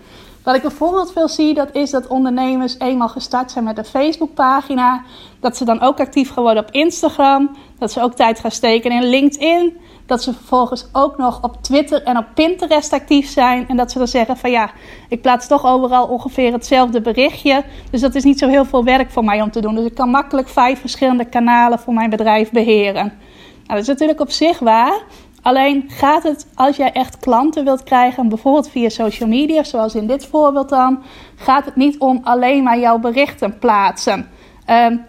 Wat 0.43 0.55
ik 0.55 0.61
bijvoorbeeld 0.61 1.11
veel 1.11 1.27
zie, 1.27 1.53
dat 1.53 1.75
is 1.75 1.91
dat 1.91 2.07
ondernemers 2.07 2.75
eenmaal 2.79 3.09
gestart 3.09 3.51
zijn 3.51 3.63
met 3.63 3.77
een 3.77 3.85
Facebookpagina, 3.85 5.03
dat 5.39 5.57
ze 5.57 5.65
dan 5.65 5.81
ook 5.81 5.99
actief 5.99 6.33
gaan 6.33 6.43
worden 6.43 6.63
op 6.63 6.71
Instagram, 6.71 7.55
dat 7.79 7.91
ze 7.91 8.01
ook 8.01 8.13
tijd 8.13 8.39
gaan 8.39 8.51
steken 8.51 8.91
in 8.91 9.03
LinkedIn, 9.03 9.77
dat 10.05 10.23
ze 10.23 10.33
vervolgens 10.33 10.87
ook 10.91 11.17
nog 11.17 11.43
op 11.43 11.61
Twitter 11.61 12.03
en 12.03 12.17
op 12.17 12.25
Pinterest 12.33 12.93
actief 12.93 13.29
zijn 13.29 13.67
en 13.67 13.77
dat 13.77 13.91
ze 13.91 13.97
dan 13.97 14.07
zeggen 14.07 14.37
van 14.37 14.51
ja, 14.51 14.71
ik 15.09 15.21
plaats 15.21 15.47
toch 15.47 15.65
overal 15.65 16.07
ongeveer 16.07 16.51
hetzelfde 16.51 17.01
berichtje, 17.01 17.63
dus 17.91 18.01
dat 18.01 18.15
is 18.15 18.23
niet 18.23 18.39
zo 18.39 18.47
heel 18.47 18.65
veel 18.65 18.83
werk 18.83 19.11
voor 19.11 19.23
mij 19.23 19.41
om 19.41 19.51
te 19.51 19.61
doen. 19.61 19.75
Dus 19.75 19.85
ik 19.85 19.95
kan 19.95 20.09
makkelijk 20.09 20.49
vijf 20.49 20.79
verschillende 20.79 21.25
kanalen 21.25 21.79
voor 21.79 21.93
mijn 21.93 22.09
bedrijf 22.09 22.51
beheren. 22.51 23.13
Nou, 23.67 23.67
dat 23.67 23.77
is 23.77 23.87
natuurlijk 23.87 24.19
op 24.19 24.31
zich 24.31 24.59
waar, 24.59 25.01
Alleen 25.43 25.83
gaat 25.87 26.23
het, 26.23 26.47
als 26.55 26.75
jij 26.75 26.91
echt 26.91 27.19
klanten 27.19 27.63
wilt 27.63 27.83
krijgen, 27.83 28.29
bijvoorbeeld 28.29 28.69
via 28.69 28.89
social 28.89 29.29
media, 29.29 29.63
zoals 29.63 29.95
in 29.95 30.07
dit 30.07 30.25
voorbeeld 30.25 30.69
dan, 30.69 31.03
gaat 31.35 31.65
het 31.65 31.75
niet 31.75 31.99
om 31.99 32.19
alleen 32.23 32.63
maar 32.63 32.79
jouw 32.79 32.97
berichten 32.97 33.59
plaatsen. 33.59 34.29
Um, 34.69 35.05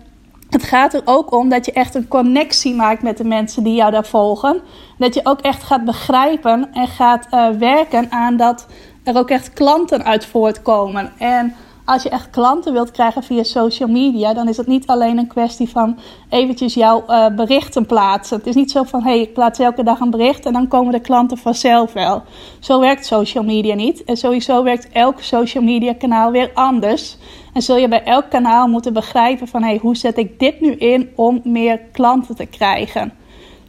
het 0.50 0.62
gaat 0.62 0.94
er 0.94 1.02
ook 1.04 1.32
om 1.32 1.48
dat 1.48 1.66
je 1.66 1.72
echt 1.72 1.94
een 1.94 2.08
connectie 2.08 2.74
maakt 2.74 3.02
met 3.02 3.16
de 3.16 3.24
mensen 3.24 3.62
die 3.62 3.74
jou 3.74 3.90
daar 3.90 4.04
volgen. 4.04 4.60
Dat 4.98 5.14
je 5.14 5.20
ook 5.24 5.40
echt 5.40 5.62
gaat 5.62 5.84
begrijpen 5.84 6.68
en 6.72 6.86
gaat 6.86 7.26
uh, 7.30 7.48
werken 7.48 8.10
aan 8.10 8.36
dat 8.36 8.66
er 9.04 9.16
ook 9.16 9.30
echt 9.30 9.52
klanten 9.52 10.04
uit 10.04 10.26
voortkomen. 10.26 11.12
En 11.18 11.54
als 11.84 12.02
je 12.02 12.08
echt 12.08 12.30
klanten 12.30 12.72
wilt 12.72 12.90
krijgen 12.90 13.22
via 13.22 13.42
social 13.42 13.88
media, 13.88 14.34
dan 14.34 14.48
is 14.48 14.56
het 14.56 14.66
niet 14.66 14.86
alleen 14.86 15.18
een 15.18 15.26
kwestie 15.26 15.68
van 15.68 15.98
eventjes 16.28 16.74
jouw 16.74 17.04
uh, 17.08 17.26
berichten 17.28 17.86
plaatsen. 17.86 18.36
Het 18.36 18.46
is 18.46 18.54
niet 18.54 18.70
zo 18.70 18.82
van, 18.82 19.02
hé, 19.02 19.10
hey, 19.10 19.20
ik 19.20 19.32
plaats 19.32 19.58
elke 19.58 19.82
dag 19.82 20.00
een 20.00 20.10
bericht 20.10 20.46
en 20.46 20.52
dan 20.52 20.68
komen 20.68 20.92
de 20.92 21.00
klanten 21.00 21.38
vanzelf 21.38 21.92
wel. 21.92 22.22
Zo 22.60 22.80
werkt 22.80 23.06
social 23.06 23.44
media 23.44 23.74
niet. 23.74 24.04
En 24.04 24.16
sowieso 24.16 24.62
werkt 24.62 24.88
elk 24.92 25.20
social 25.20 25.64
media 25.64 25.94
kanaal 25.94 26.30
weer 26.30 26.50
anders. 26.54 27.16
En 27.52 27.62
zul 27.62 27.76
je 27.76 27.88
bij 27.88 28.04
elk 28.04 28.30
kanaal 28.30 28.68
moeten 28.68 28.92
begrijpen 28.92 29.48
van, 29.48 29.62
hé, 29.62 29.68
hey, 29.68 29.78
hoe 29.82 29.96
zet 29.96 30.18
ik 30.18 30.38
dit 30.38 30.60
nu 30.60 30.70
in 30.72 31.10
om 31.14 31.40
meer 31.44 31.80
klanten 31.92 32.36
te 32.36 32.46
krijgen? 32.46 33.12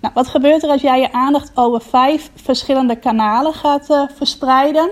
Nou, 0.01 0.13
wat 0.13 0.27
gebeurt 0.27 0.63
er 0.63 0.69
als 0.69 0.81
jij 0.81 0.99
je 0.99 1.11
aandacht 1.11 1.51
over 1.55 1.81
vijf 1.81 2.31
verschillende 2.35 2.95
kanalen 2.95 3.53
gaat 3.53 3.89
uh, 3.89 4.01
verspreiden? 4.15 4.89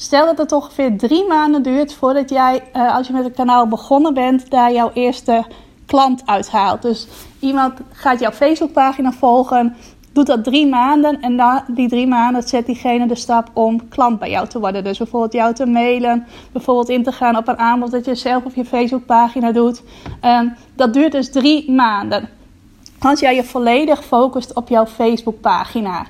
Stel 0.00 0.26
dat 0.26 0.38
het 0.38 0.52
ongeveer 0.52 0.98
drie 0.98 1.26
maanden 1.26 1.62
duurt 1.62 1.94
voordat 1.94 2.30
jij, 2.30 2.62
uh, 2.74 2.94
als 2.94 3.06
je 3.06 3.12
met 3.12 3.24
een 3.24 3.34
kanaal 3.34 3.66
begonnen 3.66 4.14
bent, 4.14 4.50
daar 4.50 4.72
jouw 4.72 4.90
eerste 4.94 5.44
klant 5.86 6.22
uithaalt. 6.24 6.82
Dus 6.82 7.06
iemand 7.38 7.80
gaat 7.92 8.20
jouw 8.20 8.30
Facebookpagina 8.30 9.12
volgen, 9.12 9.76
doet 10.12 10.26
dat 10.26 10.44
drie 10.44 10.66
maanden 10.66 11.20
en 11.20 11.34
na 11.34 11.64
die 11.66 11.88
drie 11.88 12.06
maanden 12.06 12.42
zet 12.42 12.66
diegene 12.66 13.06
de 13.06 13.14
stap 13.14 13.50
om 13.52 13.88
klant 13.88 14.18
bij 14.18 14.30
jou 14.30 14.48
te 14.48 14.58
worden. 14.60 14.84
Dus 14.84 14.98
bijvoorbeeld 14.98 15.32
jou 15.32 15.54
te 15.54 15.66
mailen, 15.66 16.26
bijvoorbeeld 16.52 16.88
in 16.88 17.02
te 17.02 17.12
gaan 17.12 17.36
op 17.36 17.48
een 17.48 17.58
aanbod 17.58 17.90
dat 17.90 18.04
je 18.04 18.14
zelf 18.14 18.44
op 18.44 18.54
je 18.54 18.64
Facebookpagina 18.64 19.52
doet. 19.52 19.82
Um, 20.24 20.54
dat 20.76 20.92
duurt 20.92 21.12
dus 21.12 21.30
drie 21.30 21.72
maanden. 21.72 22.28
Als 22.98 23.20
jij 23.20 23.34
je 23.34 23.44
volledig 23.44 24.04
focust 24.04 24.54
op 24.54 24.68
jouw 24.68 24.86
Facebookpagina. 24.86 26.06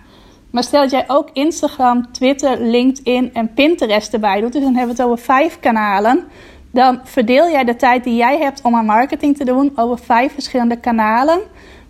Maar 0.50 0.62
stel 0.62 0.80
dat 0.80 0.90
jij 0.90 1.04
ook 1.06 1.28
Instagram, 1.32 2.12
Twitter, 2.12 2.60
LinkedIn 2.60 3.34
en 3.34 3.54
Pinterest 3.54 4.12
erbij 4.12 4.40
doet, 4.40 4.52
dus 4.52 4.62
dan 4.62 4.74
hebben 4.74 4.96
we 4.96 5.02
het 5.02 5.10
over 5.10 5.24
vijf 5.24 5.60
kanalen. 5.60 6.24
Dan 6.70 7.00
verdeel 7.04 7.50
jij 7.50 7.64
de 7.64 7.76
tijd 7.76 8.04
die 8.04 8.16
jij 8.16 8.38
hebt 8.38 8.62
om 8.62 8.74
aan 8.74 8.84
marketing 8.84 9.36
te 9.36 9.44
doen 9.44 9.72
over 9.74 9.98
vijf 9.98 10.32
verschillende 10.32 10.76
kanalen. 10.76 11.40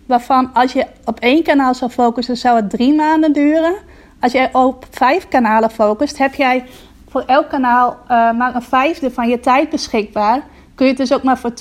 Waarvan 0.06 0.50
als 0.54 0.72
je 0.72 0.86
op 1.04 1.20
één 1.20 1.42
kanaal 1.42 1.74
zou 1.74 1.90
focussen, 1.90 2.36
zou 2.36 2.56
het 2.56 2.70
drie 2.70 2.94
maanden 2.94 3.32
duren. 3.32 3.74
Als 4.20 4.32
jij 4.32 4.54
op 4.54 4.86
vijf 4.90 5.28
kanalen 5.28 5.70
focust, 5.70 6.18
heb 6.18 6.34
jij 6.34 6.64
voor 7.08 7.22
elk 7.26 7.48
kanaal 7.48 7.96
uh, 8.02 8.08
maar 8.08 8.54
een 8.54 8.62
vijfde 8.62 9.10
van 9.10 9.28
je 9.28 9.40
tijd 9.40 9.70
beschikbaar 9.70 10.42
kun 10.78 10.86
je 10.86 10.92
het 10.92 11.08
dus 11.08 11.12
ook 11.12 11.22
maar 11.22 11.38
voor 11.38 11.52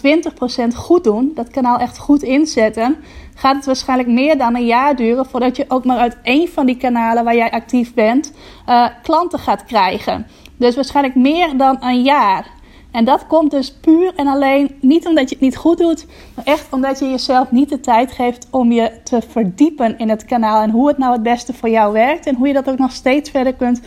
20% 0.71 0.75
goed 0.75 1.03
doen, 1.03 1.31
dat 1.35 1.49
kanaal 1.49 1.77
echt 1.77 1.97
goed 1.97 2.23
inzetten, 2.23 2.95
gaat 3.35 3.55
het 3.55 3.65
waarschijnlijk 3.65 4.09
meer 4.09 4.37
dan 4.37 4.55
een 4.55 4.65
jaar 4.65 4.95
duren 4.95 5.25
voordat 5.25 5.55
je 5.55 5.65
ook 5.67 5.85
maar 5.85 5.97
uit 5.97 6.17
één 6.21 6.47
van 6.47 6.65
die 6.65 6.77
kanalen 6.77 7.23
waar 7.23 7.35
jij 7.35 7.51
actief 7.51 7.93
bent 7.93 8.33
uh, 8.69 8.87
klanten 9.03 9.39
gaat 9.39 9.63
krijgen. 9.65 10.27
Dus 10.57 10.75
waarschijnlijk 10.75 11.15
meer 11.15 11.57
dan 11.57 11.77
een 11.79 12.01
jaar. 12.01 12.47
En 12.91 13.05
dat 13.05 13.27
komt 13.27 13.51
dus 13.51 13.73
puur 13.73 14.13
en 14.15 14.27
alleen 14.27 14.75
niet 14.81 15.07
omdat 15.07 15.29
je 15.29 15.35
het 15.35 15.43
niet 15.43 15.57
goed 15.57 15.77
doet, 15.77 16.05
maar 16.35 16.45
echt 16.45 16.67
omdat 16.71 16.99
je 16.99 17.09
jezelf 17.09 17.51
niet 17.51 17.69
de 17.69 17.79
tijd 17.79 18.11
geeft 18.11 18.47
om 18.51 18.71
je 18.71 18.91
te 19.03 19.21
verdiepen 19.27 19.97
in 19.97 20.09
het 20.09 20.25
kanaal 20.25 20.61
en 20.61 20.69
hoe 20.69 20.87
het 20.87 20.97
nou 20.97 21.13
het 21.13 21.23
beste 21.23 21.53
voor 21.53 21.69
jou 21.69 21.93
werkt 21.93 22.25
en 22.25 22.35
hoe 22.35 22.47
je 22.47 22.53
dat 22.53 22.69
ook 22.69 22.77
nog 22.77 22.91
steeds 22.91 23.29
verder 23.29 23.53
kunt 23.53 23.81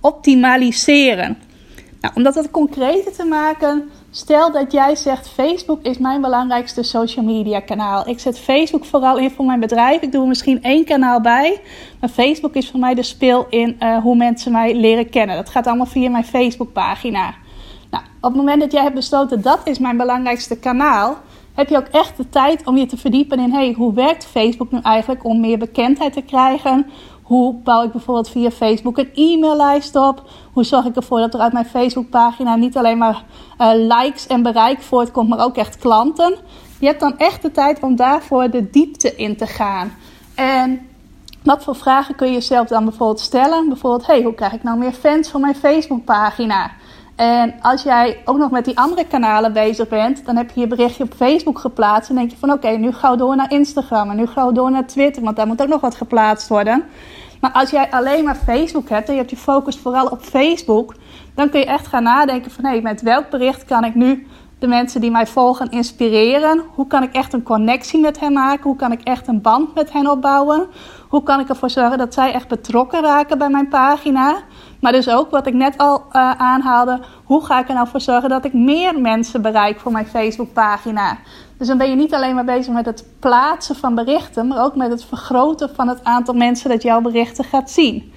optimaliseren. 0.00 1.38
Nou, 2.00 2.14
om 2.14 2.22
dat 2.22 2.34
wat 2.34 2.50
concreter 2.50 3.12
te 3.12 3.24
maken, 3.24 3.90
Stel 4.14 4.52
dat 4.52 4.72
jij 4.72 4.96
zegt: 4.96 5.28
Facebook 5.28 5.82
is 5.82 5.98
mijn 5.98 6.20
belangrijkste 6.20 6.82
social 6.82 7.24
media 7.24 7.60
kanaal. 7.60 8.08
Ik 8.08 8.18
zet 8.18 8.38
Facebook 8.38 8.84
vooral 8.84 9.18
in 9.18 9.30
voor 9.30 9.44
mijn 9.44 9.60
bedrijf. 9.60 10.02
Ik 10.02 10.12
doe 10.12 10.22
er 10.22 10.28
misschien 10.28 10.62
één 10.62 10.84
kanaal 10.84 11.20
bij. 11.20 11.60
Maar 12.00 12.08
Facebook 12.08 12.54
is 12.54 12.70
voor 12.70 12.80
mij 12.80 12.94
de 12.94 13.02
speel 13.02 13.46
in 13.48 13.76
uh, 13.80 13.98
hoe 13.98 14.16
mensen 14.16 14.52
mij 14.52 14.74
leren 14.74 15.10
kennen. 15.10 15.36
Dat 15.36 15.48
gaat 15.48 15.66
allemaal 15.66 15.86
via 15.86 16.10
mijn 16.10 16.24
Facebook 16.24 16.72
pagina. 16.72 17.34
Nou, 17.90 18.04
op 18.20 18.28
het 18.28 18.34
moment 18.34 18.60
dat 18.60 18.72
jij 18.72 18.82
hebt 18.82 18.94
besloten 18.94 19.42
dat 19.42 19.60
is 19.64 19.78
mijn 19.78 19.96
belangrijkste 19.96 20.58
kanaal, 20.58 21.16
heb 21.54 21.68
je 21.68 21.76
ook 21.76 21.88
echt 21.88 22.16
de 22.16 22.28
tijd 22.28 22.66
om 22.66 22.76
je 22.76 22.86
te 22.86 22.96
verdiepen 22.96 23.38
in 23.38 23.52
hey, 23.52 23.74
hoe 23.76 23.94
werkt 23.94 24.26
Facebook 24.26 24.70
nu 24.70 24.78
eigenlijk 24.82 25.24
om 25.24 25.40
meer 25.40 25.58
bekendheid 25.58 26.12
te 26.12 26.22
krijgen? 26.22 26.86
Hoe 27.22 27.54
bouw 27.54 27.82
ik 27.84 27.92
bijvoorbeeld 27.92 28.28
via 28.28 28.50
Facebook 28.50 28.98
een 28.98 29.10
e-maillijst 29.14 29.96
op? 29.96 30.22
Hoe 30.52 30.64
zorg 30.64 30.84
ik 30.84 30.96
ervoor 30.96 31.18
dat 31.18 31.34
er 31.34 31.40
uit 31.40 31.52
mijn 31.52 31.66
Facebookpagina 31.66 32.56
niet 32.56 32.76
alleen 32.76 32.98
maar 32.98 33.24
uh, 33.58 33.70
likes 33.74 34.26
en 34.26 34.42
bereik 34.42 34.82
voortkomt, 34.82 35.28
maar 35.28 35.44
ook 35.44 35.56
echt 35.56 35.78
klanten? 35.78 36.34
Je 36.78 36.86
hebt 36.86 37.00
dan 37.00 37.18
echt 37.18 37.42
de 37.42 37.50
tijd 37.50 37.80
om 37.80 37.96
daarvoor 37.96 38.50
de 38.50 38.70
diepte 38.70 39.16
in 39.16 39.36
te 39.36 39.46
gaan. 39.46 39.92
En 40.34 40.86
wat 41.42 41.64
voor 41.64 41.76
vragen 41.76 42.14
kun 42.14 42.26
je 42.26 42.32
jezelf 42.32 42.68
dan 42.68 42.84
bijvoorbeeld 42.84 43.20
stellen? 43.20 43.68
Bijvoorbeeld, 43.68 44.06
hey, 44.06 44.22
hoe 44.22 44.34
krijg 44.34 44.52
ik 44.52 44.62
nou 44.62 44.78
meer 44.78 44.92
fans 44.92 45.30
voor 45.30 45.40
mijn 45.40 45.54
Facebookpagina? 45.54 46.70
En 47.16 47.54
als 47.60 47.82
jij 47.82 48.18
ook 48.24 48.38
nog 48.38 48.50
met 48.50 48.64
die 48.64 48.78
andere 48.78 49.06
kanalen 49.06 49.52
bezig 49.52 49.88
bent, 49.88 50.26
dan 50.26 50.36
heb 50.36 50.50
je 50.50 50.60
je 50.60 50.66
berichtje 50.66 51.04
op 51.04 51.14
Facebook 51.14 51.58
geplaatst. 51.58 52.10
En 52.10 52.16
denk 52.16 52.30
je 52.30 52.36
van 52.36 52.52
oké, 52.52 52.68
nu 52.68 52.92
gauw 52.92 53.16
door 53.16 53.36
naar 53.36 53.52
Instagram 53.52 54.10
en 54.10 54.16
nu 54.16 54.26
gauw 54.26 54.52
door 54.52 54.70
naar 54.70 54.86
Twitter, 54.86 55.22
want 55.22 55.36
daar 55.36 55.46
moet 55.46 55.62
ook 55.62 55.68
nog 55.68 55.80
wat 55.80 55.94
geplaatst 55.94 56.48
worden. 56.48 56.84
Maar 57.40 57.52
als 57.52 57.70
jij 57.70 57.90
alleen 57.90 58.24
maar 58.24 58.36
Facebook 58.36 58.88
hebt 58.88 59.06
en 59.06 59.12
je 59.12 59.18
hebt 59.18 59.30
je 59.30 59.36
focus 59.36 59.78
vooral 59.78 60.06
op 60.06 60.20
Facebook, 60.20 60.94
dan 61.34 61.50
kun 61.50 61.60
je 61.60 61.66
echt 61.66 61.86
gaan 61.86 62.02
nadenken 62.02 62.50
van 62.50 62.64
hé, 62.64 62.80
met 62.80 63.02
welk 63.02 63.30
bericht 63.30 63.64
kan 63.64 63.84
ik 63.84 63.94
nu 63.94 64.26
de 64.62 64.68
mensen 64.68 65.00
die 65.00 65.10
mij 65.10 65.26
volgen 65.26 65.70
inspireren? 65.70 66.62
Hoe 66.74 66.86
kan 66.86 67.02
ik 67.02 67.12
echt 67.12 67.32
een 67.32 67.42
connectie 67.42 68.00
met 68.00 68.20
hen 68.20 68.32
maken? 68.32 68.62
Hoe 68.62 68.76
kan 68.76 68.92
ik 68.92 69.00
echt 69.02 69.28
een 69.28 69.40
band 69.40 69.74
met 69.74 69.92
hen 69.92 70.10
opbouwen? 70.10 70.66
Hoe 71.08 71.22
kan 71.22 71.40
ik 71.40 71.48
ervoor 71.48 71.70
zorgen 71.70 71.98
dat 71.98 72.14
zij 72.14 72.32
echt 72.32 72.48
betrokken 72.48 73.00
raken 73.00 73.38
bij 73.38 73.48
mijn 73.48 73.68
pagina? 73.68 74.36
Maar 74.80 74.92
dus 74.92 75.08
ook 75.08 75.30
wat 75.30 75.46
ik 75.46 75.54
net 75.54 75.78
al 75.78 75.98
uh, 75.98 76.30
aanhaalde, 76.30 77.00
hoe 77.24 77.44
ga 77.44 77.58
ik 77.58 77.68
er 77.68 77.74
nou 77.74 77.88
voor 77.88 78.00
zorgen 78.00 78.28
dat 78.28 78.44
ik 78.44 78.52
meer 78.52 79.00
mensen 79.00 79.42
bereik 79.42 79.80
voor 79.80 79.92
mijn 79.92 80.06
Facebookpagina? 80.06 81.18
Dus 81.58 81.66
dan 81.66 81.78
ben 81.78 81.90
je 81.90 81.96
niet 81.96 82.14
alleen 82.14 82.34
maar 82.34 82.44
bezig 82.44 82.74
met 82.74 82.86
het 82.86 83.06
plaatsen 83.20 83.76
van 83.76 83.94
berichten, 83.94 84.46
maar 84.46 84.64
ook 84.64 84.76
met 84.76 84.90
het 84.90 85.04
vergroten 85.04 85.74
van 85.74 85.88
het 85.88 86.04
aantal 86.04 86.34
mensen 86.34 86.70
dat 86.70 86.82
jouw 86.82 87.00
berichten 87.00 87.44
gaat 87.44 87.70
zien. 87.70 88.11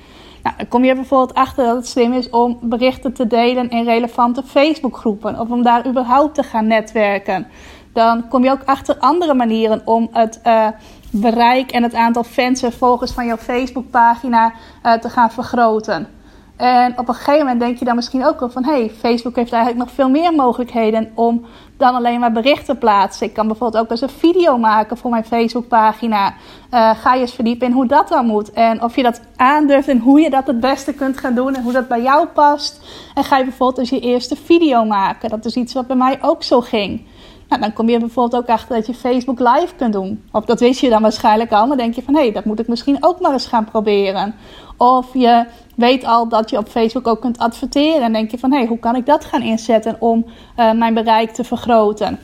Nou, 0.46 0.58
dan 0.58 0.68
kom 0.68 0.84
je 0.84 0.96
bijvoorbeeld 0.96 1.34
achter 1.34 1.66
dat 1.66 1.76
het 1.76 1.88
slim 1.88 2.14
is 2.14 2.30
om 2.30 2.58
berichten 2.62 3.14
te 3.14 3.28
delen 3.28 3.70
in 3.70 3.84
relevante 3.84 4.44
Facebookgroepen 4.44 5.40
of 5.40 5.50
om 5.50 5.64
daar 5.64 5.88
überhaupt 5.88 6.36
te 6.36 6.44
gaan 6.44 6.68
netwerken. 6.68 7.48
Dan 7.94 8.28
kom 8.28 8.44
je 8.44 8.52
ook 8.52 8.64
achter 8.66 8.98
andere 8.98 9.34
manieren 9.34 9.82
om 9.86 10.10
het 10.12 10.40
uh, 10.46 10.68
bereik 11.12 11.72
en 11.72 11.84
het 11.84 11.94
aantal 11.94 12.24
fans 12.24 12.64
en 12.64 12.74
volgers 12.74 13.12
van 13.12 13.26
jouw 13.26 13.38
Facebookpagina 13.38 14.54
uh, 14.84 14.94
te 14.94 15.10
gaan 15.10 15.32
vergroten. 15.32 16.08
En 16.56 17.00
op 17.00 17.08
een 17.08 17.14
gegeven 17.14 17.40
moment 17.40 17.60
denk 17.60 17.78
je 17.78 17.86
dan 17.86 17.96
misschien 17.96 18.26
ook 18.26 18.40
wel 18.40 18.50
van... 18.50 18.64
hey, 18.64 18.92
Facebook 19.00 19.36
heeft 19.36 19.52
eigenlijk 19.52 19.86
nog 19.86 19.96
veel 19.96 20.10
meer 20.10 20.34
mogelijkheden 20.34 21.12
om 21.16 21.46
dan 21.78 21.96
alleen 21.96 22.20
maar 22.20 22.32
berichten 22.32 22.78
plaatsen. 22.78 23.28
Ik 23.28 23.34
kan 23.34 23.48
bijvoorbeeld 23.48 23.84
ook 23.84 23.92
eens 23.92 24.02
een 24.02 24.10
video 24.10 24.58
maken 24.58 24.98
voor 24.98 25.12
mijn 25.12 25.26
Facebookpagina. 25.26 26.34
Uh, 26.72 26.90
ga 26.96 27.14
je 27.14 27.22
eens 27.22 27.34
verdiepen 27.34 27.68
in 27.68 27.74
hoe 27.74 27.86
dat 27.86 28.08
dan 28.08 28.26
moet. 28.26 28.52
En 28.52 28.84
of 28.84 28.96
je 28.96 29.04
dat 29.04 29.22
aandurft 29.36 29.88
en 29.88 30.00
hoe 30.00 30.20
je 30.20 30.30
dat 30.30 30.48
het 30.48 30.60
beste 30.60 30.94
kunt 30.94 31.18
gaan 31.18 31.36
doen. 31.36 31.56
En 31.56 31.64
hoe 31.64 31.72
dat 31.72 31.88
bij 31.88 32.02
jou 32.02 32.28
past. 32.28 32.82
En 33.14 33.24
ga 33.24 33.38
je 33.38 33.44
bijvoorbeeld 33.44 33.80
eens 33.80 33.90
je 33.90 34.00
eerste 34.00 34.36
video 34.36 34.86
maken. 34.86 35.30
Dat 35.30 35.46
is 35.46 35.56
iets 35.56 35.74
wat 35.74 35.88
bij 35.88 35.96
mij 35.96 36.18
ook 36.22 36.44
zo 36.44 36.62
ging. 36.62 37.08
Nou, 37.50 37.62
dan 37.62 37.74
kom 37.74 37.90
je 37.90 38.00
bijvoorbeeld 38.00 38.44
ook 38.44 38.50
achter 38.50 38.76
dat 38.76 38.86
je 38.86 38.94
Facebook 38.94 39.40
Live 39.40 39.76
kunt 39.76 39.94
doen. 39.94 40.24
Of 40.32 40.46
dat 40.46 40.60
wist 40.60 40.80
je 40.80 40.90
dan 40.90 41.02
waarschijnlijk 41.02 41.52
al, 41.52 41.68
maar 41.68 41.78
denk 41.78 41.96
je 41.96 42.04
van 42.04 42.14
hé, 42.16 42.22
hey, 42.22 42.32
dat 42.32 42.46
moet 42.46 42.60
ik 42.60 42.68
misschien 42.68 42.98
ook 43.00 43.20
maar 43.20 43.32
eens 43.32 43.48
gaan 43.48 43.66
proberen. 43.66 44.36
Of 44.78 45.14
je 45.14 45.46
weet 45.76 46.06
al 46.06 46.28
dat 46.28 46.50
je 46.50 46.58
op 46.58 46.68
Facebook 46.68 47.08
ook 47.08 47.22
kunt 47.22 47.38
adverteren 47.38 48.02
en 48.02 48.14
denk 48.14 48.32
je 48.32 48.38
van 48.38 48.52
hé, 48.52 48.58
hey, 48.58 48.68
hoe 48.68 48.80
kan 48.80 48.96
ik 48.96 49.06
dat 49.06 49.26
gaan 49.26 49.42
inzetten 49.42 49.96
om 50.00 50.26
uh, 50.58 50.72
mijn 50.72 50.94
bereik 50.94 51.32
te 51.32 51.44
vergroten. 51.44 52.20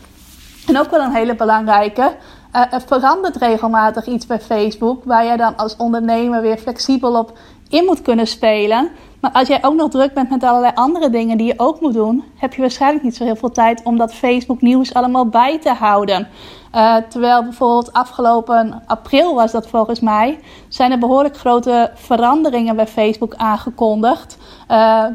En 0.68 0.80
ook 0.80 0.90
wel 0.90 1.01
een 1.01 1.16
hele 1.16 1.36
belangrijke, 1.36 2.16
uh, 2.56 2.74
er 2.74 2.82
verandert 2.86 3.36
regelmatig 3.36 4.06
iets 4.06 4.25
bij 4.25 4.40
Facebook 4.40 5.04
waar 5.04 5.25
je 5.25 5.38
dan 5.38 5.56
als 5.56 5.75
ondernemer 5.75 6.42
weer 6.42 6.58
flexibel 6.58 7.20
op 7.20 7.38
in 7.72 7.86
moet 7.86 8.01
kunnen 8.01 8.28
spelen. 8.28 8.90
Maar 9.20 9.32
als 9.32 9.48
jij 9.48 9.60
ook 9.62 9.75
nog 9.75 9.90
druk 9.90 10.13
bent 10.13 10.30
met 10.30 10.44
allerlei 10.44 10.72
andere 10.75 11.10
dingen 11.10 11.38
die 11.38 11.48
je 11.48 11.54
ook 11.58 11.82
moet 11.82 11.94
doen, 11.94 12.24
heb 12.36 12.54
je 12.54 12.62
waarschijnlijk 12.62 13.04
niet 13.04 13.16
zo 13.16 13.24
heel 13.24 13.36
veel 13.36 13.51
tijd 13.51 13.82
om 13.84 13.98
dat 13.98 14.13
Facebook 14.13 14.62
nieuws 14.62 14.94
allemaal 14.94 15.25
bij 15.25 15.60
te 15.60 15.74
houden. 15.74 16.28
Uh, 16.75 16.96
terwijl 17.10 17.44
bijvoorbeeld 17.44 17.94
afgelopen 17.94 18.84
april 18.86 19.36
was 19.36 19.51
dat 19.51 19.68
volgens 19.68 20.00
mij, 20.00 20.40
zijn 20.68 20.92
er 20.92 20.98
behoorlijk 20.98 21.38
grote 21.38 21.92
veranderingen 21.94 22.75
bij 22.75 22.88
Facebook 22.88 23.36
aangekondigd. 23.36 24.38
Uh, 24.72 25.06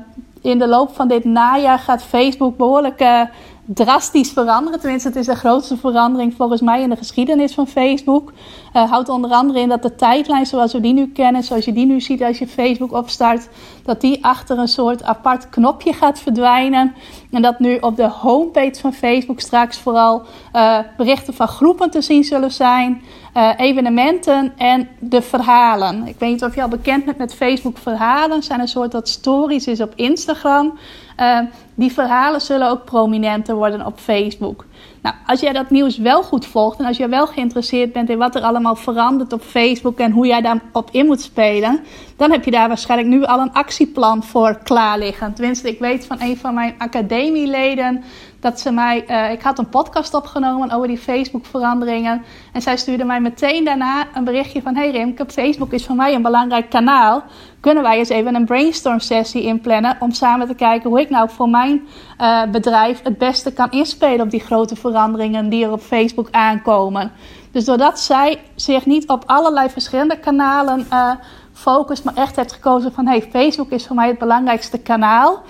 in 0.40 0.58
de 0.58 0.68
loop 0.68 0.94
van 0.94 1.08
dit 1.08 1.24
najaar 1.24 1.78
gaat 1.78 2.02
Facebook 2.02 2.56
behoorlijk 2.56 3.00
uh, 3.00 3.20
drastisch 3.66 4.30
veranderen. 4.30 4.80
Tenminste, 4.80 5.08
het 5.08 5.16
is 5.16 5.26
de 5.26 5.34
grootste 5.34 5.76
verandering 5.76 6.34
volgens 6.34 6.60
mij 6.60 6.82
in 6.82 6.88
de 6.88 6.96
geschiedenis 6.96 7.54
van 7.54 7.66
Facebook. 7.66 8.32
Uh, 8.74 8.90
houdt 8.90 9.08
onder 9.08 9.30
andere 9.30 9.60
in 9.60 9.68
dat 9.68 9.82
de 9.82 9.94
tijdlijn 9.94 10.46
zoals 10.46 10.72
we 10.72 10.80
die 10.80 10.92
nu 10.92 11.12
kennen, 11.12 11.42
zoals 11.42 11.64
je 11.64 11.72
die 11.72 11.86
nu 11.86 12.00
ziet 12.00 12.22
als 12.22 12.38
je 12.38 12.46
Facebook 12.46 12.92
opstart, 12.92 13.48
dat 13.84 14.00
die 14.00 14.24
achter 14.24 14.58
een 14.58 14.68
soort 14.68 15.02
apart 15.02 15.48
knopje 15.48 15.92
gaat 15.92 16.18
verdwijnen. 16.18 16.94
En 17.30 17.42
dat 17.42 17.58
nu 17.58 17.76
op 17.76 17.96
de 17.96 18.08
homepage 18.08 18.80
van 18.80 18.92
Facebook 18.92 19.40
straks 19.40 19.78
vooral 19.78 20.22
uh, 20.54 20.78
berichten 20.96 21.34
van 21.34 21.48
groepen 21.48 21.90
te 21.90 22.02
zien 22.02 22.24
zullen 22.24 22.52
zijn. 22.52 23.02
uh, 23.36 23.50
evenementen 23.56 24.52
en 24.56 24.88
de 24.98 25.22
verhalen. 25.22 26.06
Ik 26.06 26.18
weet 26.18 26.30
niet 26.30 26.44
of 26.44 26.54
je 26.54 26.62
al 26.62 26.68
bekend 26.68 27.04
bent 27.04 27.18
met 27.18 27.34
Facebook 27.34 27.78
verhalen. 27.78 28.42
zijn 28.42 28.60
een 28.60 28.68
soort 28.68 28.92
dat 28.92 29.08
stories 29.08 29.66
is 29.66 29.80
op 29.80 29.92
Instagram. 29.94 30.78
Uh, 31.20 31.38
die 31.74 31.92
verhalen 31.92 32.40
zullen 32.40 32.70
ook 32.70 32.84
prominenter 32.84 33.54
worden 33.54 33.86
op 33.86 33.98
Facebook. 33.98 34.64
Nou, 35.02 35.14
als 35.26 35.40
jij 35.40 35.52
dat 35.52 35.70
nieuws 35.70 35.98
wel 35.98 36.22
goed 36.22 36.46
volgt 36.46 36.78
en 36.78 36.84
als 36.84 36.96
jij 36.96 37.08
wel 37.08 37.26
geïnteresseerd 37.26 37.92
bent 37.92 38.10
in 38.10 38.18
wat 38.18 38.34
er 38.34 38.42
allemaal 38.42 38.76
verandert 38.76 39.32
op 39.32 39.42
Facebook 39.42 39.98
en 39.98 40.10
hoe 40.10 40.26
jij 40.26 40.40
daarop 40.40 40.88
in 40.90 41.06
moet 41.06 41.20
spelen, 41.20 41.80
dan 42.16 42.30
heb 42.30 42.44
je 42.44 42.50
daar 42.50 42.68
waarschijnlijk 42.68 43.10
nu 43.10 43.24
al 43.24 43.40
een 43.40 43.52
actieplan 43.52 44.22
voor 44.22 44.58
klaar 44.62 44.98
liggen. 44.98 45.34
Tenminste, 45.34 45.68
ik 45.68 45.78
weet 45.78 46.06
van 46.06 46.20
een 46.20 46.36
van 46.36 46.54
mijn 46.54 46.74
academieleden 46.78 48.04
dat 48.46 48.60
ze 48.60 48.70
mij. 48.70 49.04
Uh, 49.08 49.30
ik 49.30 49.42
had 49.42 49.58
een 49.58 49.68
podcast 49.68 50.14
opgenomen 50.14 50.70
over 50.70 50.88
die 50.88 50.98
Facebook-veranderingen. 50.98 52.24
En 52.52 52.62
zij 52.62 52.76
stuurde 52.76 53.04
mij 53.04 53.20
meteen 53.20 53.64
daarna 53.64 54.06
een 54.14 54.24
berichtje 54.24 54.62
van: 54.62 54.76
Hey 54.76 54.90
Rimke, 54.90 55.24
Facebook 55.28 55.72
is 55.72 55.86
voor 55.86 55.96
mij 55.96 56.14
een 56.14 56.22
belangrijk 56.22 56.70
kanaal. 56.70 57.22
Kunnen 57.60 57.82
wij 57.82 57.98
eens 57.98 58.08
even 58.08 58.34
een 58.34 58.44
brainstorm 58.44 58.98
sessie 58.98 59.42
inplannen 59.42 59.96
om 60.00 60.12
samen 60.12 60.46
te 60.46 60.54
kijken 60.54 60.90
hoe 60.90 61.00
ik 61.00 61.10
nou 61.10 61.30
voor 61.30 61.48
mijn 61.48 61.86
uh, 62.20 62.42
bedrijf 62.50 63.02
het 63.02 63.18
beste 63.18 63.52
kan 63.52 63.70
inspelen 63.70 64.20
op 64.20 64.30
die 64.30 64.40
grote 64.40 64.76
veranderingen 64.76 65.48
die 65.48 65.64
er 65.64 65.72
op 65.72 65.80
Facebook 65.80 66.28
aankomen. 66.30 67.12
Dus 67.50 67.64
doordat 67.64 68.00
zij 68.00 68.40
zich 68.54 68.86
niet 68.86 69.08
op 69.08 69.22
allerlei 69.26 69.68
verschillende 69.68 70.18
kanalen 70.18 70.86
uh, 70.92 71.10
focust, 71.52 72.04
maar 72.04 72.14
echt 72.14 72.36
heeft 72.36 72.52
gekozen 72.52 72.92
van: 72.92 73.06
Hey, 73.06 73.22
Facebook 73.22 73.70
is 73.70 73.86
voor 73.86 73.96
mij 73.96 74.08
het 74.08 74.18
belangrijkste 74.18 74.78
kanaal 74.78 75.42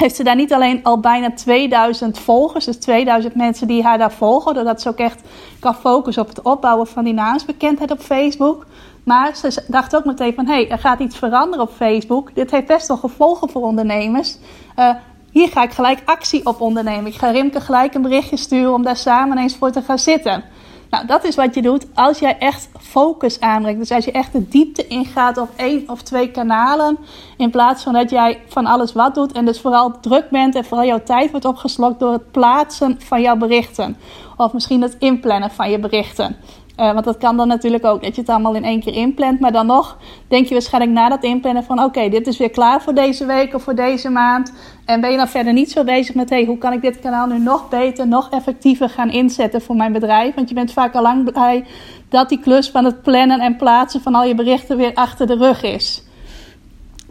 heeft 0.00 0.16
ze 0.16 0.24
daar 0.24 0.36
niet 0.36 0.52
alleen 0.52 0.82
al 0.82 1.00
bijna 1.00 1.32
2000 1.32 2.18
volgers, 2.18 2.64
dus 2.64 2.76
2000 2.76 3.34
mensen 3.34 3.66
die 3.66 3.82
haar 3.82 3.98
daar 3.98 4.12
volgen, 4.12 4.54
doordat 4.54 4.80
ze 4.80 4.88
ook 4.88 4.98
echt 4.98 5.20
kan 5.58 5.74
focussen 5.74 6.22
op 6.22 6.28
het 6.28 6.42
opbouwen 6.42 6.86
van 6.86 7.04
die 7.04 7.14
naamsbekendheid 7.14 7.90
op 7.90 8.00
Facebook. 8.00 8.66
Maar 9.04 9.36
ze 9.36 9.64
dacht 9.68 9.96
ook 9.96 10.04
meteen 10.04 10.34
van, 10.34 10.46
hé, 10.46 10.52
hey, 10.52 10.70
er 10.70 10.78
gaat 10.78 11.00
iets 11.00 11.18
veranderen 11.18 11.64
op 11.64 11.72
Facebook. 11.72 12.34
Dit 12.34 12.50
heeft 12.50 12.66
best 12.66 12.88
wel 12.88 12.96
gevolgen 12.96 13.50
voor 13.50 13.62
ondernemers. 13.62 14.36
Uh, 14.78 14.90
hier 15.30 15.48
ga 15.48 15.62
ik 15.62 15.70
gelijk 15.70 16.02
actie 16.04 16.46
op 16.46 16.60
ondernemen. 16.60 17.06
Ik 17.06 17.14
ga 17.14 17.30
Rimke 17.30 17.60
gelijk 17.60 17.94
een 17.94 18.02
berichtje 18.02 18.36
sturen 18.36 18.72
om 18.72 18.82
daar 18.82 18.96
samen 18.96 19.38
eens 19.38 19.56
voor 19.56 19.70
te 19.70 19.82
gaan 19.82 19.98
zitten. 19.98 20.44
Nou, 20.90 21.06
dat 21.06 21.24
is 21.24 21.34
wat 21.34 21.54
je 21.54 21.62
doet 21.62 21.86
als 21.94 22.18
jij 22.18 22.38
echt 22.38 22.68
focus 22.78 23.40
aanbrengt. 23.40 23.78
Dus 23.78 23.90
als 23.90 24.04
je 24.04 24.12
echt 24.12 24.32
de 24.32 24.48
diepte 24.48 24.86
ingaat 24.86 25.38
op 25.38 25.48
één 25.56 25.88
of 25.88 26.02
twee 26.02 26.30
kanalen. 26.30 26.98
In 27.36 27.50
plaats 27.50 27.82
van 27.82 27.92
dat 27.92 28.10
jij 28.10 28.42
van 28.46 28.66
alles 28.66 28.92
wat 28.92 29.14
doet. 29.14 29.32
En 29.32 29.44
dus 29.44 29.60
vooral 29.60 30.00
druk 30.00 30.30
bent 30.30 30.54
en 30.54 30.64
vooral 30.64 30.86
jouw 30.86 31.02
tijd 31.02 31.30
wordt 31.30 31.46
opgeslokt 31.46 32.00
door 32.00 32.12
het 32.12 32.30
plaatsen 32.30 33.00
van 33.00 33.20
jouw 33.20 33.36
berichten. 33.36 33.96
Of 34.36 34.52
misschien 34.52 34.82
het 34.82 34.96
inplannen 34.98 35.50
van 35.50 35.70
je 35.70 35.78
berichten. 35.78 36.36
Uh, 36.80 36.92
want 36.92 37.04
dat 37.04 37.18
kan 37.18 37.36
dan 37.36 37.48
natuurlijk 37.48 37.84
ook, 37.84 38.02
dat 38.02 38.14
je 38.14 38.20
het 38.20 38.30
allemaal 38.30 38.54
in 38.54 38.64
één 38.64 38.80
keer 38.80 38.94
inplant. 38.94 39.40
Maar 39.40 39.52
dan 39.52 39.66
nog 39.66 39.96
denk 40.28 40.46
je 40.46 40.52
waarschijnlijk 40.52 40.92
na 40.92 41.08
dat 41.08 41.24
inplannen 41.24 41.64
van... 41.64 41.82
oké, 41.82 42.08
dit 42.08 42.26
is 42.26 42.38
weer 42.38 42.50
klaar 42.50 42.82
voor 42.82 42.94
deze 42.94 43.26
week 43.26 43.54
of 43.54 43.62
voor 43.62 43.74
deze 43.74 44.10
maand. 44.10 44.52
En 44.84 45.00
ben 45.00 45.10
je 45.10 45.16
dan 45.16 45.28
verder 45.28 45.52
niet 45.52 45.70
zo 45.70 45.84
bezig 45.84 46.14
met... 46.14 46.30
hey, 46.30 46.44
hoe 46.44 46.58
kan 46.58 46.72
ik 46.72 46.80
dit 46.80 47.00
kanaal 47.00 47.26
nu 47.26 47.38
nog 47.38 47.68
beter, 47.68 48.08
nog 48.08 48.30
effectiever 48.30 48.88
gaan 48.88 49.10
inzetten 49.10 49.62
voor 49.62 49.76
mijn 49.76 49.92
bedrijf? 49.92 50.34
Want 50.34 50.48
je 50.48 50.54
bent 50.54 50.72
vaak 50.72 50.94
al 50.94 51.02
lang 51.02 51.32
blij 51.32 51.66
dat 52.08 52.28
die 52.28 52.40
klus 52.40 52.70
van 52.70 52.84
het 52.84 53.02
plannen 53.02 53.40
en 53.40 53.56
plaatsen 53.56 54.00
van 54.00 54.14
al 54.14 54.24
je 54.24 54.34
berichten 54.34 54.76
weer 54.76 54.94
achter 54.94 55.26
de 55.26 55.36
rug 55.36 55.62
is. 55.62 56.04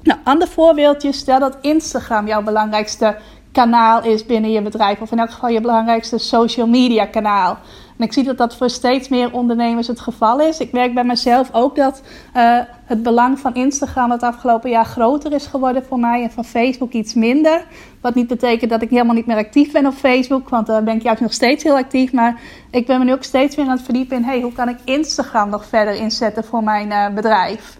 Nou, 0.03 0.19
ander 0.23 0.47
voorbeeldje, 0.47 1.11
stel 1.11 1.39
dat 1.39 1.57
Instagram 1.61 2.27
jouw 2.27 2.43
belangrijkste 2.43 3.17
kanaal 3.51 4.03
is 4.03 4.25
binnen 4.25 4.51
je 4.51 4.61
bedrijf. 4.61 5.01
Of 5.01 5.11
in 5.11 5.19
elk 5.19 5.31
geval 5.31 5.49
je 5.49 5.61
belangrijkste 5.61 6.17
social 6.17 6.67
media 6.67 7.05
kanaal. 7.05 7.57
En 7.97 8.05
ik 8.05 8.13
zie 8.13 8.23
dat 8.23 8.37
dat 8.37 8.55
voor 8.55 8.69
steeds 8.69 9.09
meer 9.09 9.33
ondernemers 9.33 9.87
het 9.87 9.99
geval 9.99 10.39
is. 10.39 10.59
Ik 10.59 10.71
merk 10.71 10.93
bij 10.93 11.03
mezelf 11.03 11.49
ook 11.51 11.75
dat 11.75 12.01
uh, 12.35 12.59
het 12.85 13.03
belang 13.03 13.39
van 13.39 13.53
Instagram 13.53 14.11
het 14.11 14.23
afgelopen 14.23 14.69
jaar 14.69 14.85
groter 14.85 15.33
is 15.33 15.45
geworden 15.45 15.85
voor 15.85 15.99
mij 15.99 16.23
en 16.23 16.31
van 16.31 16.45
Facebook 16.45 16.91
iets 16.91 17.13
minder. 17.13 17.65
Wat 18.01 18.15
niet 18.15 18.27
betekent 18.27 18.69
dat 18.69 18.81
ik 18.81 18.89
helemaal 18.89 19.15
niet 19.15 19.25
meer 19.25 19.37
actief 19.37 19.71
ben 19.71 19.85
op 19.85 19.93
Facebook, 19.93 20.49
want 20.49 20.67
daar 20.67 20.83
ben 20.83 20.95
ik 20.95 21.01
juist 21.01 21.21
nog 21.21 21.33
steeds 21.33 21.63
heel 21.63 21.75
actief. 21.75 22.13
Maar 22.13 22.41
ik 22.71 22.85
ben 22.85 22.99
me 22.99 23.05
nu 23.05 23.13
ook 23.13 23.23
steeds 23.23 23.55
meer 23.55 23.65
aan 23.65 23.71
het 23.71 23.81
verdiepen 23.81 24.17
in 24.17 24.23
hey, 24.23 24.41
hoe 24.41 24.53
kan 24.53 24.69
ik 24.69 24.77
Instagram 24.83 25.49
nog 25.49 25.65
verder 25.65 25.93
inzetten 25.93 26.43
voor 26.43 26.63
mijn 26.63 26.87
uh, 26.87 27.09
bedrijf. 27.09 27.79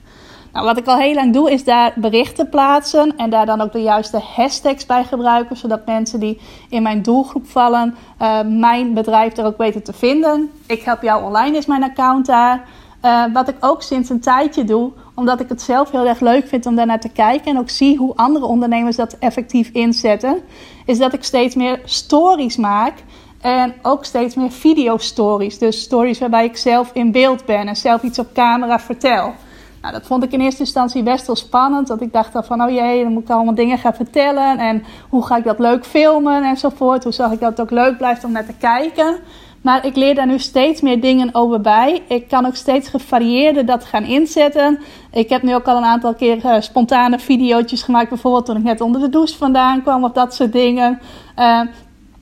Nou, 0.54 0.66
wat 0.66 0.78
ik 0.78 0.88
al 0.88 0.98
heel 0.98 1.14
lang 1.14 1.34
doe, 1.34 1.52
is 1.52 1.64
daar 1.64 1.94
berichten 1.96 2.50
plaatsen 2.50 3.18
en 3.18 3.30
daar 3.30 3.46
dan 3.46 3.62
ook 3.62 3.72
de 3.72 3.82
juiste 3.82 4.20
hashtags 4.36 4.86
bij 4.86 5.04
gebruiken, 5.04 5.58
zodat 5.58 5.86
mensen 5.86 6.20
die 6.20 6.40
in 6.70 6.82
mijn 6.82 7.02
doelgroep 7.02 7.48
vallen, 7.48 7.96
uh, 8.22 8.40
mijn 8.46 8.94
bedrijf 8.94 9.38
er 9.38 9.46
ook 9.46 9.58
weten 9.58 9.84
te 9.84 9.94
vinden. 9.94 10.52
Ik 10.66 10.82
help 10.82 11.02
jou 11.02 11.24
online 11.24 11.58
is 11.58 11.66
mijn 11.66 11.84
account 11.84 12.26
daar. 12.26 12.68
Uh, 13.06 13.24
wat 13.34 13.48
ik 13.48 13.56
ook 13.60 13.82
sinds 13.82 14.10
een 14.10 14.20
tijdje 14.20 14.64
doe, 14.64 14.92
omdat 15.16 15.40
ik 15.40 15.50
het 15.50 15.62
zelf 15.62 15.92
heel 15.92 16.08
erg 16.08 16.20
leuk 16.20 16.48
vind 16.48 16.66
om 16.66 16.76
daarnaar 16.76 17.00
te 17.00 17.10
kijken 17.10 17.52
en 17.52 17.60
ook 17.60 17.70
zie 17.70 17.98
hoe 17.98 18.16
andere 18.16 18.46
ondernemers 18.46 18.96
dat 18.96 19.16
effectief 19.20 19.70
inzetten, 19.70 20.42
is 20.86 20.98
dat 20.98 21.14
ik 21.14 21.24
steeds 21.24 21.56
meer 21.56 21.82
stories 21.84 22.58
maak. 22.58 22.94
En 23.42 23.74
ook 23.82 24.06
steeds 24.06 24.36
meer 24.36 24.52
video-stories. 24.52 25.58
Dus 25.58 25.82
stories 25.82 26.20
waarbij 26.20 26.46
ik 26.46 26.58
zelf 26.58 26.90
in 26.94 27.12
beeld 27.12 27.46
ben 27.46 27.68
en 27.68 27.76
zelf 27.76 28.04
iets 28.04 28.20
op 28.20 28.34
camera 28.34 28.80
vertel. 28.80 29.34
Nou, 29.82 29.94
dat 29.94 30.06
vond 30.06 30.24
ik 30.24 30.32
in 30.32 30.42
eerste 30.42 30.60
instantie 30.60 31.04
best 31.04 31.28
wel 31.28 31.36
spannend. 31.36 31.88
Dat 31.88 32.02
ik 32.02 32.14
dacht 32.14 32.32
van, 32.34 32.62
oh 32.62 32.70
jee, 32.70 33.04
dan 33.04 33.14
moet 33.14 33.24
ik 33.24 33.30
allemaal 33.30 33.56
dingen 33.56 33.78
gaan 33.78 33.94
vertellen. 33.94 34.58
En 34.58 34.84
hoe 35.10 35.26
ga 35.26 35.38
ik 35.38 35.44
dat 35.44 35.60
leuk 35.60 35.86
filmen 35.86 36.44
enzovoort. 36.44 37.04
Hoe 37.04 37.14
zorg 37.14 37.32
ik 37.32 37.40
dat 37.40 37.50
het 37.50 37.62
ook 37.62 37.72
leuk 37.72 37.98
blijft 37.98 38.24
om 38.24 38.32
naar 38.32 38.46
te 38.46 38.58
kijken. 38.60 39.20
Maar 39.62 39.86
ik 39.86 39.96
leer 39.96 40.16
daar 40.16 40.28
nu 40.28 40.40
steeds 40.40 40.82
meer 40.82 41.02
dingen 41.02 41.36
over 41.36 41.62
bij. 41.62 42.04
Ik 42.08 42.28
kan 42.28 42.46
ook 42.46 42.56
steeds 42.56 42.90
gevarieerder 42.90 43.66
dat 43.66 43.86
gaan 43.86 44.04
inzetten. 44.04 44.80
Ik 45.12 45.30
heb 45.30 45.42
nu 45.42 45.56
ook 45.56 45.66
al 45.66 45.78
een 45.78 45.84
aantal 45.84 46.14
keer 46.14 46.46
uh, 46.46 46.56
spontane 46.60 47.20
video's 47.20 47.84
gemaakt. 47.84 48.10
Bijvoorbeeld 48.10 48.46
toen 48.46 48.58
ik 48.58 48.64
net 48.64 48.82
onder 48.82 49.02
de 49.02 49.10
douche 49.10 49.38
vandaan 49.38 49.82
kwam 49.82 50.04
of 50.04 50.12
dat 50.12 50.36
soort 50.36 50.52
dingen. 50.52 51.00
Uh, 51.40 51.62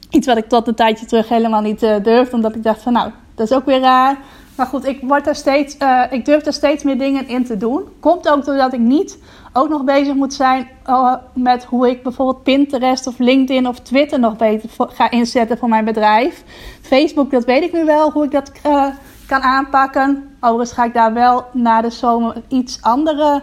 iets 0.10 0.28
wat 0.28 0.38
ik 0.38 0.50
tot 0.50 0.67
een 0.67 0.76
tijdje 0.76 1.06
terug 1.06 1.30
helemaal 1.30 1.62
niet 1.62 1.84
uh, 1.84 1.96
durfde. 2.04 2.36
Omdat 2.36 2.56
ik 2.56 2.63
dacht 2.63 2.82
van 2.82 2.93
nou, 2.93 3.12
dat 3.36 3.50
is 3.50 3.56
ook 3.56 3.65
weer 3.65 3.80
raar. 3.80 4.17
Maar 4.58 4.65
goed, 4.65 4.86
ik, 4.86 5.00
word 5.02 5.30
steeds, 5.32 5.76
uh, 5.82 6.04
ik 6.10 6.26
durf 6.26 6.46
er 6.46 6.54
steeds 6.54 6.84
meer 6.84 6.98
dingen 6.98 7.28
in 7.28 7.46
te 7.46 7.58
doen. 7.58 7.84
Komt 8.00 8.30
ook 8.30 8.46
doordat 8.46 8.74
ik 8.74 8.80
niet 8.80 9.20
ook 9.54 9.70
nog 9.70 9.84
bezig 9.84 10.13
moet 10.13 10.34
zijn 10.34 10.67
uh, 10.88 11.13
met 11.34 11.63
hoe 11.63 11.89
ik 11.89 12.04
bijvoorbeeld 12.04 12.43
Pinterest 12.43 13.08
of 13.08 13.17
LinkedIn 13.17 13.67
of 13.67 13.80
Twitter 13.80 14.20
nog 14.20 14.36
beter 14.36 14.70
ga 14.78 15.12
inzetten 15.12 15.58
voor 15.58 15.70
mijn 15.70 15.86
bedrijf. 15.86 16.43
Facebook, 16.82 17.32
dat 17.32 17.46
weet 17.46 17.63
ik 17.63 17.74
nu 17.74 17.86
wel 17.86 18.12
hoe 18.12 18.24
ik 18.24 18.32
dat 18.32 18.52
uh, 18.65 18.86
kan 19.28 19.41
aanpakken. 19.41 20.30
Overigens 20.39 20.72
ga 20.72 20.84
ik 20.84 20.93
daar 20.93 21.13
wel 21.13 21.46
na 21.54 21.82
de 21.82 21.89
zomer 21.89 22.41
iets 22.48 22.82
andere, 22.82 23.41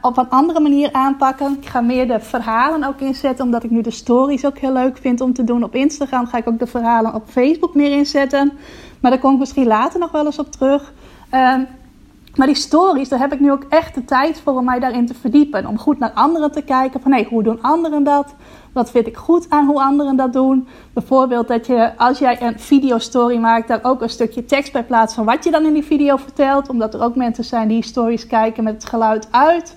op 0.00 0.16
een 0.16 0.28
andere 0.28 0.60
manier 0.60 0.92
aanpakken. 0.92 1.56
Ik 1.60 1.68
ga 1.68 1.80
meer 1.80 2.08
de 2.08 2.20
verhalen 2.20 2.88
ook 2.88 3.00
inzetten, 3.00 3.44
omdat 3.44 3.64
ik 3.64 3.70
nu 3.70 3.80
de 3.80 3.90
stories 3.90 4.44
ook 4.46 4.58
heel 4.58 4.72
leuk 4.72 4.96
vind 4.96 5.20
om 5.20 5.32
te 5.32 5.44
doen. 5.44 5.64
Op 5.64 5.74
Instagram 5.74 6.26
ga 6.26 6.38
ik 6.38 6.48
ook 6.48 6.58
de 6.58 6.66
verhalen 6.66 7.14
op 7.14 7.22
Facebook 7.28 7.74
meer 7.74 7.92
inzetten. 7.92 8.52
Maar 9.02 9.10
daar 9.10 9.20
kom 9.20 9.32
ik 9.32 9.38
misschien 9.38 9.66
later 9.66 10.00
nog 10.00 10.10
wel 10.10 10.24
eens 10.24 10.38
op 10.38 10.50
terug. 10.52 10.92
Um, 11.34 11.66
maar 12.36 12.46
die 12.46 12.56
stories, 12.56 13.08
daar 13.08 13.18
heb 13.18 13.32
ik 13.32 13.40
nu 13.40 13.52
ook 13.52 13.64
echt 13.68 13.94
de 13.94 14.04
tijd 14.04 14.40
voor 14.40 14.56
om 14.56 14.64
mij 14.64 14.78
daarin 14.78 15.06
te 15.06 15.14
verdiepen. 15.14 15.66
Om 15.66 15.78
goed 15.78 15.98
naar 15.98 16.10
anderen 16.14 16.52
te 16.52 16.62
kijken 16.62 17.00
van 17.00 17.12
hey, 17.12 17.26
hoe 17.30 17.42
doen 17.42 17.62
anderen 17.62 18.04
dat? 18.04 18.34
Wat 18.72 18.90
vind 18.90 19.06
ik 19.06 19.16
goed 19.16 19.50
aan 19.50 19.66
hoe 19.66 19.82
anderen 19.82 20.16
dat 20.16 20.32
doen? 20.32 20.68
Bijvoorbeeld 20.92 21.48
dat 21.48 21.66
je, 21.66 21.92
als 21.96 22.18
jij 22.18 22.42
een 22.42 22.58
videostory 22.58 23.36
maakt, 23.36 23.68
daar 23.68 23.80
ook 23.82 24.02
een 24.02 24.10
stukje 24.10 24.44
tekst 24.44 24.72
bij 24.72 24.84
plaatst 24.84 25.14
van 25.14 25.24
wat 25.24 25.44
je 25.44 25.50
dan 25.50 25.64
in 25.64 25.72
die 25.72 25.84
video 25.84 26.16
vertelt. 26.16 26.68
Omdat 26.68 26.94
er 26.94 27.02
ook 27.02 27.16
mensen 27.16 27.44
zijn 27.44 27.68
die 27.68 27.84
stories 27.84 28.26
kijken 28.26 28.64
met 28.64 28.74
het 28.74 28.84
geluid 28.84 29.28
uit. 29.30 29.76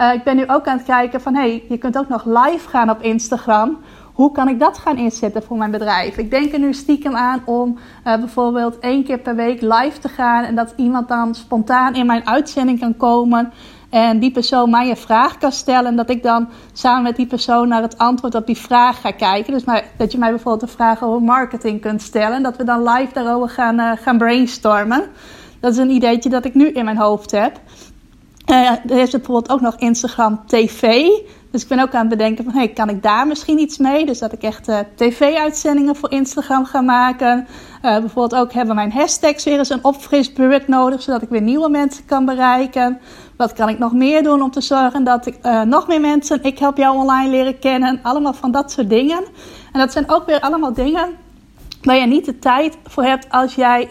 Uh, 0.00 0.14
ik 0.14 0.24
ben 0.24 0.36
nu 0.36 0.44
ook 0.46 0.66
aan 0.66 0.76
het 0.76 0.86
kijken 0.86 1.20
van 1.20 1.34
hey, 1.34 1.64
je 1.68 1.78
kunt 1.78 1.98
ook 1.98 2.08
nog 2.08 2.24
live 2.24 2.68
gaan 2.68 2.90
op 2.90 3.02
Instagram 3.02 3.78
hoe 4.18 4.32
kan 4.32 4.48
ik 4.48 4.58
dat 4.58 4.78
gaan 4.78 4.96
inzetten 4.96 5.42
voor 5.42 5.56
mijn 5.56 5.70
bedrijf? 5.70 6.16
Ik 6.16 6.30
denk 6.30 6.52
er 6.52 6.58
nu 6.58 6.72
stiekem 6.72 7.16
aan 7.16 7.42
om 7.44 7.78
uh, 8.04 8.16
bijvoorbeeld 8.16 8.78
één 8.78 9.04
keer 9.04 9.18
per 9.18 9.36
week 9.36 9.60
live 9.60 9.98
te 10.00 10.08
gaan 10.08 10.44
en 10.44 10.54
dat 10.54 10.72
iemand 10.76 11.08
dan 11.08 11.34
spontaan 11.34 11.94
in 11.94 12.06
mijn 12.06 12.26
uitzending 12.26 12.80
kan 12.80 12.96
komen. 12.96 13.52
En 13.90 14.18
die 14.18 14.30
persoon 14.30 14.70
mij 14.70 14.90
een 14.90 14.96
vraag 14.96 15.38
kan 15.38 15.52
stellen. 15.52 15.86
En 15.86 15.96
dat 15.96 16.10
ik 16.10 16.22
dan 16.22 16.48
samen 16.72 17.02
met 17.02 17.16
die 17.16 17.26
persoon 17.26 17.68
naar 17.68 17.82
het 17.82 17.98
antwoord 17.98 18.34
op 18.34 18.46
die 18.46 18.56
vraag 18.56 19.00
ga 19.00 19.10
kijken. 19.10 19.52
Dus 19.52 19.64
maar, 19.64 19.84
dat 19.96 20.12
je 20.12 20.18
mij 20.18 20.30
bijvoorbeeld 20.30 20.62
een 20.62 20.76
vraag 20.76 21.02
over 21.02 21.22
marketing 21.22 21.80
kunt 21.80 22.02
stellen. 22.02 22.36
En 22.36 22.42
dat 22.42 22.56
we 22.56 22.64
dan 22.64 22.82
live 22.82 23.12
daarover 23.12 23.48
gaan, 23.48 23.80
uh, 23.80 23.92
gaan 23.96 24.18
brainstormen. 24.18 25.02
Dat 25.60 25.72
is 25.72 25.78
een 25.78 25.90
ideetje 25.90 26.28
dat 26.28 26.44
ik 26.44 26.54
nu 26.54 26.68
in 26.68 26.84
mijn 26.84 26.98
hoofd 26.98 27.30
heb. 27.30 27.60
Uh, 28.50 28.70
er 28.70 28.98
is 28.98 29.10
bijvoorbeeld 29.10 29.50
ook 29.50 29.60
nog 29.60 29.74
Instagram 29.76 30.40
TV. 30.46 31.06
Dus 31.50 31.62
ik 31.62 31.68
ben 31.68 31.80
ook 31.80 31.94
aan 31.94 32.00
het 32.00 32.08
bedenken 32.08 32.44
van, 32.44 32.52
hey, 32.52 32.68
kan 32.68 32.88
ik 32.88 33.02
daar 33.02 33.26
misschien 33.26 33.58
iets 33.58 33.78
mee? 33.78 34.06
Dus 34.06 34.18
dat 34.18 34.32
ik 34.32 34.42
echt 34.42 34.68
uh, 34.68 34.78
tv-uitzendingen 34.94 35.96
voor 35.96 36.10
Instagram 36.10 36.64
ga 36.64 36.80
maken. 36.80 37.46
Uh, 37.82 37.98
bijvoorbeeld 37.98 38.34
ook 38.42 38.52
hebben 38.52 38.74
mijn 38.74 38.92
hashtags 38.92 39.44
weer 39.44 39.58
eens 39.58 39.70
een 39.70 39.84
opfrisbeurt 39.84 40.68
nodig, 40.68 41.02
zodat 41.02 41.22
ik 41.22 41.28
weer 41.28 41.40
nieuwe 41.40 41.68
mensen 41.68 42.04
kan 42.04 42.24
bereiken. 42.24 42.98
Wat 43.36 43.52
kan 43.52 43.68
ik 43.68 43.78
nog 43.78 43.92
meer 43.92 44.22
doen 44.22 44.42
om 44.42 44.50
te 44.50 44.60
zorgen 44.60 45.04
dat 45.04 45.26
ik 45.26 45.38
uh, 45.42 45.62
nog 45.62 45.88
meer 45.88 46.00
mensen, 46.00 46.42
ik 46.42 46.58
help 46.58 46.76
jou 46.76 46.96
online 46.96 47.30
leren 47.30 47.58
kennen. 47.58 48.00
Allemaal 48.02 48.34
van 48.34 48.50
dat 48.50 48.72
soort 48.72 48.88
dingen. 48.88 49.24
En 49.72 49.80
dat 49.80 49.92
zijn 49.92 50.10
ook 50.10 50.26
weer 50.26 50.40
allemaal 50.40 50.72
dingen 50.72 51.08
waar 51.82 51.96
je 51.96 52.06
niet 52.06 52.24
de 52.24 52.38
tijd 52.38 52.76
voor 52.84 53.04
hebt 53.04 53.30
als 53.30 53.54
jij 53.54 53.88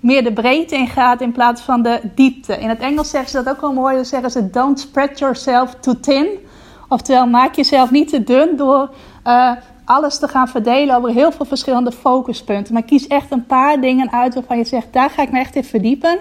meer 0.00 0.24
de 0.24 0.32
breedte 0.32 0.76
in 0.76 0.88
gaat 0.88 1.20
in 1.20 1.32
plaats 1.32 1.62
van 1.62 1.82
de 1.82 2.00
diepte. 2.14 2.58
In 2.58 2.68
het 2.68 2.80
Engels 2.80 3.10
zeggen 3.10 3.30
ze 3.30 3.42
dat 3.42 3.54
ook 3.54 3.60
wel 3.60 3.72
mooi. 3.72 3.94
Dan 3.94 4.04
zeggen 4.04 4.30
ze: 4.30 4.50
Don't 4.50 4.80
spread 4.80 5.18
yourself 5.18 5.74
too 5.80 6.00
thin. 6.00 6.26
Oftewel, 6.92 7.26
maak 7.26 7.54
jezelf 7.54 7.90
niet 7.90 8.08
te 8.08 8.24
dun 8.24 8.56
door 8.56 8.90
uh, 9.26 9.52
alles 9.84 10.18
te 10.18 10.28
gaan 10.28 10.48
verdelen 10.48 10.96
over 10.96 11.10
heel 11.10 11.32
veel 11.32 11.44
verschillende 11.44 11.92
focuspunten. 11.92 12.74
Maar 12.74 12.82
kies 12.82 13.06
echt 13.06 13.30
een 13.30 13.46
paar 13.46 13.80
dingen 13.80 14.12
uit 14.12 14.34
waarvan 14.34 14.58
je 14.58 14.64
zegt: 14.64 14.86
daar 14.90 15.10
ga 15.10 15.22
ik 15.22 15.32
me 15.32 15.38
echt 15.38 15.56
in 15.56 15.64
verdiepen. 15.64 16.18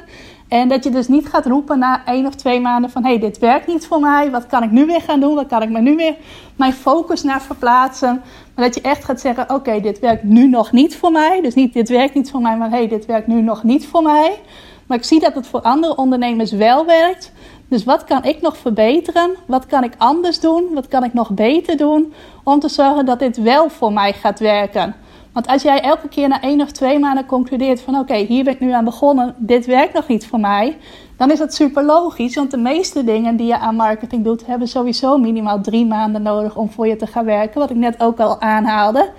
En 0.47 0.67
dat 0.67 0.83
je 0.83 0.89
dus 0.89 1.07
niet 1.07 1.27
gaat 1.27 1.45
roepen 1.45 1.79
na 1.79 2.05
één 2.05 2.25
of 2.25 2.35
twee 2.35 2.59
maanden 2.59 2.89
van... 2.89 3.03
hé, 3.03 3.09
hey, 3.09 3.19
dit 3.19 3.39
werkt 3.39 3.67
niet 3.67 3.87
voor 3.87 3.99
mij. 3.99 4.31
Wat 4.31 4.47
kan 4.47 4.63
ik 4.63 4.71
nu 4.71 4.85
weer 4.85 5.01
gaan 5.01 5.19
doen? 5.19 5.35
Wat 5.35 5.47
kan 5.47 5.61
ik 5.61 5.69
me 5.69 5.81
nu 5.81 5.95
weer 5.95 6.15
mijn 6.55 6.73
focus 6.73 7.23
naar 7.23 7.41
verplaatsen? 7.41 8.21
Maar 8.55 8.65
dat 8.65 8.75
je 8.75 8.81
echt 8.81 9.03
gaat 9.03 9.21
zeggen... 9.21 9.49
oké, 9.49 9.81
dit 9.81 9.99
werkt 9.99 10.23
nu 10.23 10.47
nog 10.47 10.71
niet 10.71 10.97
voor 10.97 11.11
mij. 11.11 11.41
Dus 11.41 11.53
niet 11.53 11.73
dit 11.73 11.89
werkt 11.89 12.13
niet 12.13 12.31
voor 12.31 12.41
mij, 12.41 12.57
maar 12.57 12.69
hé, 12.69 12.75
hey, 12.75 12.87
dit 12.87 13.05
werkt 13.05 13.27
nu 13.27 13.41
nog 13.41 13.63
niet 13.63 13.87
voor 13.87 14.03
mij. 14.03 14.39
Maar 14.87 14.97
ik 14.97 15.03
zie 15.03 15.19
dat 15.19 15.35
het 15.35 15.47
voor 15.47 15.61
andere 15.61 15.95
ondernemers 15.95 16.51
wel 16.51 16.85
werkt. 16.85 17.31
Dus 17.71 17.83
wat 17.83 18.03
kan 18.03 18.23
ik 18.23 18.41
nog 18.41 18.57
verbeteren? 18.57 19.35
Wat 19.47 19.65
kan 19.65 19.83
ik 19.83 19.93
anders 19.97 20.39
doen? 20.39 20.73
Wat 20.73 20.87
kan 20.87 21.03
ik 21.03 21.13
nog 21.13 21.29
beter 21.29 21.77
doen? 21.77 22.13
Om 22.43 22.59
te 22.59 22.69
zorgen 22.69 23.05
dat 23.05 23.19
dit 23.19 23.37
wel 23.37 23.69
voor 23.69 23.93
mij 23.93 24.13
gaat 24.13 24.39
werken. 24.39 24.95
Want 25.33 25.47
als 25.47 25.61
jij 25.61 25.81
elke 25.81 26.07
keer 26.07 26.27
na 26.27 26.41
één 26.41 26.61
of 26.61 26.71
twee 26.71 26.99
maanden 26.99 27.25
concludeert 27.25 27.81
van 27.81 27.95
oké, 27.95 28.15
hier 28.15 28.43
ben 28.43 28.53
ik 28.53 28.59
nu 28.59 28.71
aan 28.71 28.83
begonnen, 28.83 29.35
dit 29.37 29.65
werkt 29.65 29.93
nog 29.93 30.07
niet 30.07 30.27
voor 30.27 30.39
mij, 30.39 30.77
dan 31.17 31.31
is 31.31 31.39
dat 31.39 31.53
super 31.53 31.83
logisch. 31.83 32.35
Want 32.35 32.51
de 32.51 32.57
meeste 32.57 33.03
dingen 33.03 33.35
die 33.35 33.47
je 33.47 33.57
aan 33.57 33.75
marketing 33.75 34.23
doet, 34.23 34.45
hebben 34.45 34.67
sowieso 34.67 35.17
minimaal 35.17 35.61
drie 35.61 35.85
maanden 35.85 36.21
nodig 36.21 36.55
om 36.55 36.69
voor 36.69 36.87
je 36.87 36.95
te 36.95 37.07
gaan 37.07 37.25
werken. 37.25 37.59
Wat 37.59 37.69
ik 37.69 37.75
net 37.75 38.01
ook 38.01 38.19
al 38.19 38.41
aanhaalde. 38.41 39.11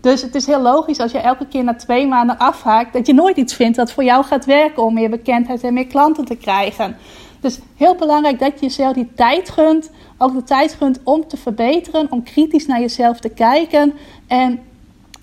Dus 0.00 0.22
het 0.22 0.34
is 0.34 0.46
heel 0.46 0.60
logisch 0.60 1.00
als 1.00 1.12
je 1.12 1.18
elke 1.18 1.46
keer 1.46 1.64
na 1.64 1.74
twee 1.74 2.06
maanden 2.06 2.38
afhaakt, 2.38 2.92
dat 2.92 3.06
je 3.06 3.14
nooit 3.14 3.36
iets 3.36 3.54
vindt 3.54 3.76
dat 3.76 3.92
voor 3.92 4.04
jou 4.04 4.24
gaat 4.24 4.44
werken 4.44 4.82
om 4.82 4.94
meer 4.94 5.10
bekendheid 5.10 5.62
en 5.62 5.74
meer 5.74 5.86
klanten 5.86 6.24
te 6.24 6.36
krijgen. 6.36 6.96
Dus 7.40 7.58
heel 7.76 7.94
belangrijk 7.94 8.38
dat 8.38 8.52
je 8.54 8.66
jezelf 8.66 8.94
die 8.94 9.10
tijd 9.14 9.50
gunt. 9.50 9.90
Ook 10.18 10.34
de 10.34 10.42
tijd 10.42 10.74
gunt 10.74 11.00
om 11.04 11.26
te 11.26 11.36
verbeteren, 11.36 12.06
om 12.10 12.22
kritisch 12.22 12.66
naar 12.66 12.80
jezelf 12.80 13.20
te 13.20 13.28
kijken. 13.28 13.92
En 14.26 14.60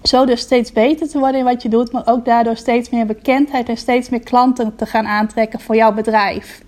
zo 0.04 0.26
dus 0.26 0.40
steeds 0.40 0.72
beter 0.72 1.10
te 1.10 1.20
worden 1.20 1.40
in 1.40 1.46
wat 1.46 1.62
je 1.62 1.70
doet, 1.70 1.92
maar 1.92 2.08
ook 2.08 2.26
daardoor 2.26 2.56
steeds 2.56 2.90
meer 2.90 3.06
bekendheid 3.06 3.70
en 3.70 3.78
steeds 3.78 4.10
meer 4.10 4.20
klanten 4.20 4.76
te 4.76 4.86
gaan 4.86 5.08
aantrekken 5.08 5.60
voor 5.60 5.76
jouw 5.76 5.94
bedrijf. 5.94 6.64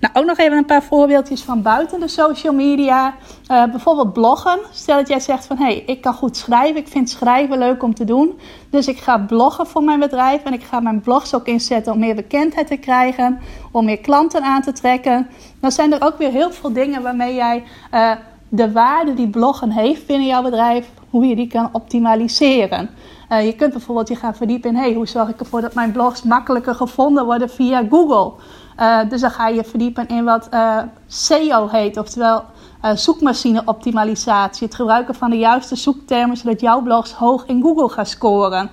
Nou, 0.00 0.14
ook 0.14 0.24
nog 0.24 0.38
even 0.38 0.56
een 0.56 0.64
paar 0.64 0.82
voorbeeldjes 0.82 1.42
van 1.42 1.62
buiten 1.62 2.00
de 2.00 2.08
social 2.08 2.54
media. 2.54 3.14
Uh, 3.50 3.64
bijvoorbeeld 3.64 4.12
bloggen. 4.12 4.58
Stel 4.72 4.96
dat 4.96 5.08
jij 5.08 5.20
zegt 5.20 5.46
van, 5.46 5.56
hé, 5.56 5.64
hey, 5.64 5.82
ik 5.86 6.00
kan 6.00 6.14
goed 6.14 6.36
schrijven. 6.36 6.80
Ik 6.80 6.88
vind 6.88 7.10
schrijven 7.10 7.58
leuk 7.58 7.82
om 7.82 7.94
te 7.94 8.04
doen. 8.04 8.38
Dus 8.70 8.88
ik 8.88 8.98
ga 8.98 9.18
bloggen 9.18 9.66
voor 9.66 9.82
mijn 9.82 10.00
bedrijf. 10.00 10.42
En 10.42 10.52
ik 10.52 10.62
ga 10.62 10.80
mijn 10.80 11.00
blogs 11.00 11.34
ook 11.34 11.46
inzetten 11.46 11.92
om 11.92 11.98
meer 11.98 12.14
bekendheid 12.14 12.66
te 12.66 12.76
krijgen. 12.76 13.40
Om 13.72 13.84
meer 13.84 13.98
klanten 13.98 14.42
aan 14.42 14.62
te 14.62 14.72
trekken. 14.72 15.28
Dan 15.60 15.72
zijn 15.72 15.92
er 15.92 16.02
ook 16.02 16.18
weer 16.18 16.30
heel 16.30 16.52
veel 16.52 16.72
dingen 16.72 17.02
waarmee 17.02 17.34
jij 17.34 17.64
uh, 17.94 18.12
de 18.48 18.72
waarde 18.72 19.14
die 19.14 19.28
bloggen 19.28 19.70
heeft 19.70 20.06
binnen 20.06 20.26
jouw 20.26 20.42
bedrijf 20.42 20.90
hoe 21.10 21.26
je 21.26 21.36
die 21.36 21.46
kan 21.46 21.68
optimaliseren. 21.72 22.90
Uh, 23.32 23.44
je 23.44 23.54
kunt 23.54 23.72
bijvoorbeeld 23.72 24.08
je 24.08 24.16
gaan 24.16 24.34
verdiepen 24.34 24.70
in 24.70 24.76
hey, 24.76 24.94
hoe 24.94 25.08
zorg 25.08 25.28
ik 25.28 25.40
ervoor 25.40 25.60
dat 25.60 25.74
mijn 25.74 25.92
blogs 25.92 26.22
makkelijker 26.22 26.74
gevonden 26.74 27.24
worden 27.24 27.50
via 27.50 27.84
Google. 27.90 28.32
Uh, 28.80 28.98
dus 29.08 29.20
dan 29.20 29.30
ga 29.30 29.48
je 29.48 29.64
verdiepen 29.64 30.08
in 30.08 30.24
wat 30.24 30.48
uh, 30.54 30.78
SEO 31.06 31.68
heet, 31.68 31.96
oftewel 31.96 32.44
zoekmachine 32.94 33.62
optimalisatie. 33.64 34.66
Het 34.66 34.76
gebruiken 34.76 35.14
van 35.14 35.30
de 35.30 35.38
juiste 35.38 35.76
zoektermen 35.76 36.36
zodat 36.36 36.60
jouw 36.60 36.82
blogs 36.82 37.12
hoog 37.12 37.46
in 37.46 37.62
Google 37.62 37.88
gaan 37.88 38.06
scoren. 38.06 38.70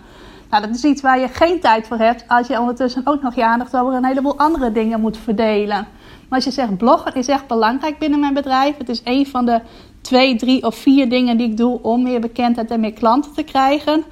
Nou, 0.50 0.65
dat 0.65 0.76
is 0.76 0.84
iets 0.84 1.02
waar 1.02 1.20
je 1.20 1.28
geen 1.28 1.60
tijd 1.60 1.88
voor 1.88 1.98
hebt 1.98 2.24
als 2.28 2.48
je 2.48 2.60
ondertussen 2.60 3.02
ook 3.06 3.22
nog 3.22 3.36
je 3.36 3.46
aandacht 3.46 3.76
over 3.76 3.93
een 3.93 4.06
heleboel 4.06 4.38
andere 4.38 4.72
dingen 4.72 5.00
moet 5.00 5.17
verdelen. 5.17 5.88
Maar 6.30 6.39
als 6.39 6.43
je 6.43 6.52
zegt 6.52 6.78
bloggen 6.78 7.13
is 7.13 7.28
echt 7.28 7.48
belangrijk 7.48 8.00
binnen 8.00 8.20
mijn 8.20 8.34
bedrijf. 8.34 8.78
Het 8.78 8.89
is 8.89 9.02
een 9.04 9.26
van 9.26 9.46
de 9.46 9.62
twee, 10.02 10.36
drie 10.36 10.63
of 10.63 10.76
vier 10.76 11.10
dingen 11.10 11.38
die 11.38 11.50
ik 11.50 11.58
doe 11.58 11.82
om 11.82 12.04
meer 12.04 12.20
bekendheid 12.20 12.72
en 12.72 12.80
meer 12.80 12.93
klanten 12.93 13.34
te 13.34 13.43
krijgen. 13.43 14.04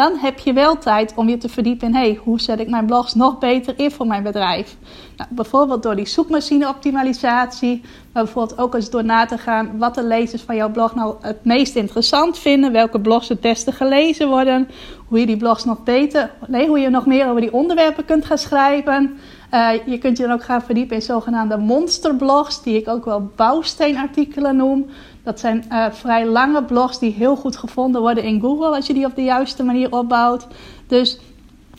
Dan 0.00 0.16
heb 0.16 0.38
je 0.38 0.52
wel 0.52 0.78
tijd 0.78 1.12
om 1.16 1.28
je 1.28 1.36
te 1.36 1.48
verdiepen 1.48 1.88
in 1.88 1.94
hey, 1.94 2.20
hoe 2.24 2.40
zet 2.40 2.60
ik 2.60 2.68
mijn 2.68 2.86
blogs 2.86 3.14
nog 3.14 3.38
beter 3.38 3.74
in 3.76 3.90
voor 3.90 4.06
mijn 4.06 4.22
bedrijf. 4.22 4.76
Nou, 5.16 5.30
bijvoorbeeld 5.32 5.82
door 5.82 5.96
die 5.96 6.06
zoekmachine 6.06 6.68
optimalisatie. 6.68 7.80
Maar 8.12 8.24
bijvoorbeeld 8.24 8.58
ook 8.58 8.74
eens 8.74 8.90
door 8.90 9.04
na 9.04 9.26
te 9.26 9.38
gaan 9.38 9.78
wat 9.78 9.94
de 9.94 10.04
lezers 10.04 10.42
van 10.42 10.56
jouw 10.56 10.70
blog 10.70 10.94
nou 10.94 11.14
het 11.20 11.44
meest 11.44 11.76
interessant 11.76 12.38
vinden. 12.38 12.72
Welke 12.72 13.00
blogs 13.00 13.28
het 13.28 13.40
beste 13.40 13.72
gelezen 13.72 14.28
worden. 14.28 14.68
Hoe 15.06 15.20
je 15.20 15.26
die 15.26 15.36
blogs 15.36 15.64
nog 15.64 15.82
beter, 15.82 16.30
nee, 16.46 16.68
hoe 16.68 16.78
je 16.78 16.90
nog 16.90 17.06
meer 17.06 17.28
over 17.28 17.40
die 17.40 17.52
onderwerpen 17.52 18.04
kunt 18.04 18.24
gaan 18.24 18.38
schrijven. 18.38 19.18
Uh, 19.54 19.70
je 19.86 19.98
kunt 19.98 20.16
je 20.16 20.22
dan 20.22 20.32
ook 20.32 20.44
gaan 20.44 20.62
verdiepen 20.62 20.96
in 20.96 21.02
zogenaamde 21.02 21.56
monsterblogs, 21.56 22.62
die 22.62 22.76
ik 22.76 22.88
ook 22.88 23.04
wel 23.04 23.30
bouwsteenartikelen 23.36 24.56
noem. 24.56 24.86
Dat 25.22 25.40
zijn 25.40 25.64
uh, 25.72 25.86
vrij 25.90 26.26
lange 26.26 26.64
blogs 26.64 26.98
die 26.98 27.12
heel 27.12 27.36
goed 27.36 27.56
gevonden 27.56 28.00
worden 28.00 28.24
in 28.24 28.40
Google 28.40 28.74
als 28.76 28.86
je 28.86 28.94
die 28.94 29.04
op 29.04 29.14
de 29.14 29.24
juiste 29.24 29.62
manier 29.62 29.92
opbouwt. 29.92 30.46
Dus 30.86 31.18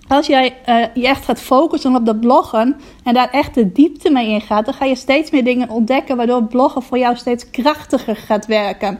als 0.07 0.27
jij 0.27 0.55
uh, 0.69 0.85
je 0.93 1.07
echt 1.07 1.25
gaat 1.25 1.39
focussen 1.39 1.95
op 1.95 2.05
dat 2.05 2.19
bloggen 2.19 2.75
en 3.03 3.13
daar 3.13 3.29
echt 3.29 3.53
de 3.53 3.71
diepte 3.71 4.09
mee 4.09 4.27
ingaat, 4.27 4.65
dan 4.65 4.73
ga 4.73 4.85
je 4.85 4.95
steeds 4.95 5.31
meer 5.31 5.43
dingen 5.43 5.69
ontdekken 5.69 6.17
waardoor 6.17 6.43
bloggen 6.43 6.81
voor 6.81 6.97
jou 6.97 7.15
steeds 7.15 7.49
krachtiger 7.49 8.15
gaat 8.15 8.45
werken. 8.45 8.99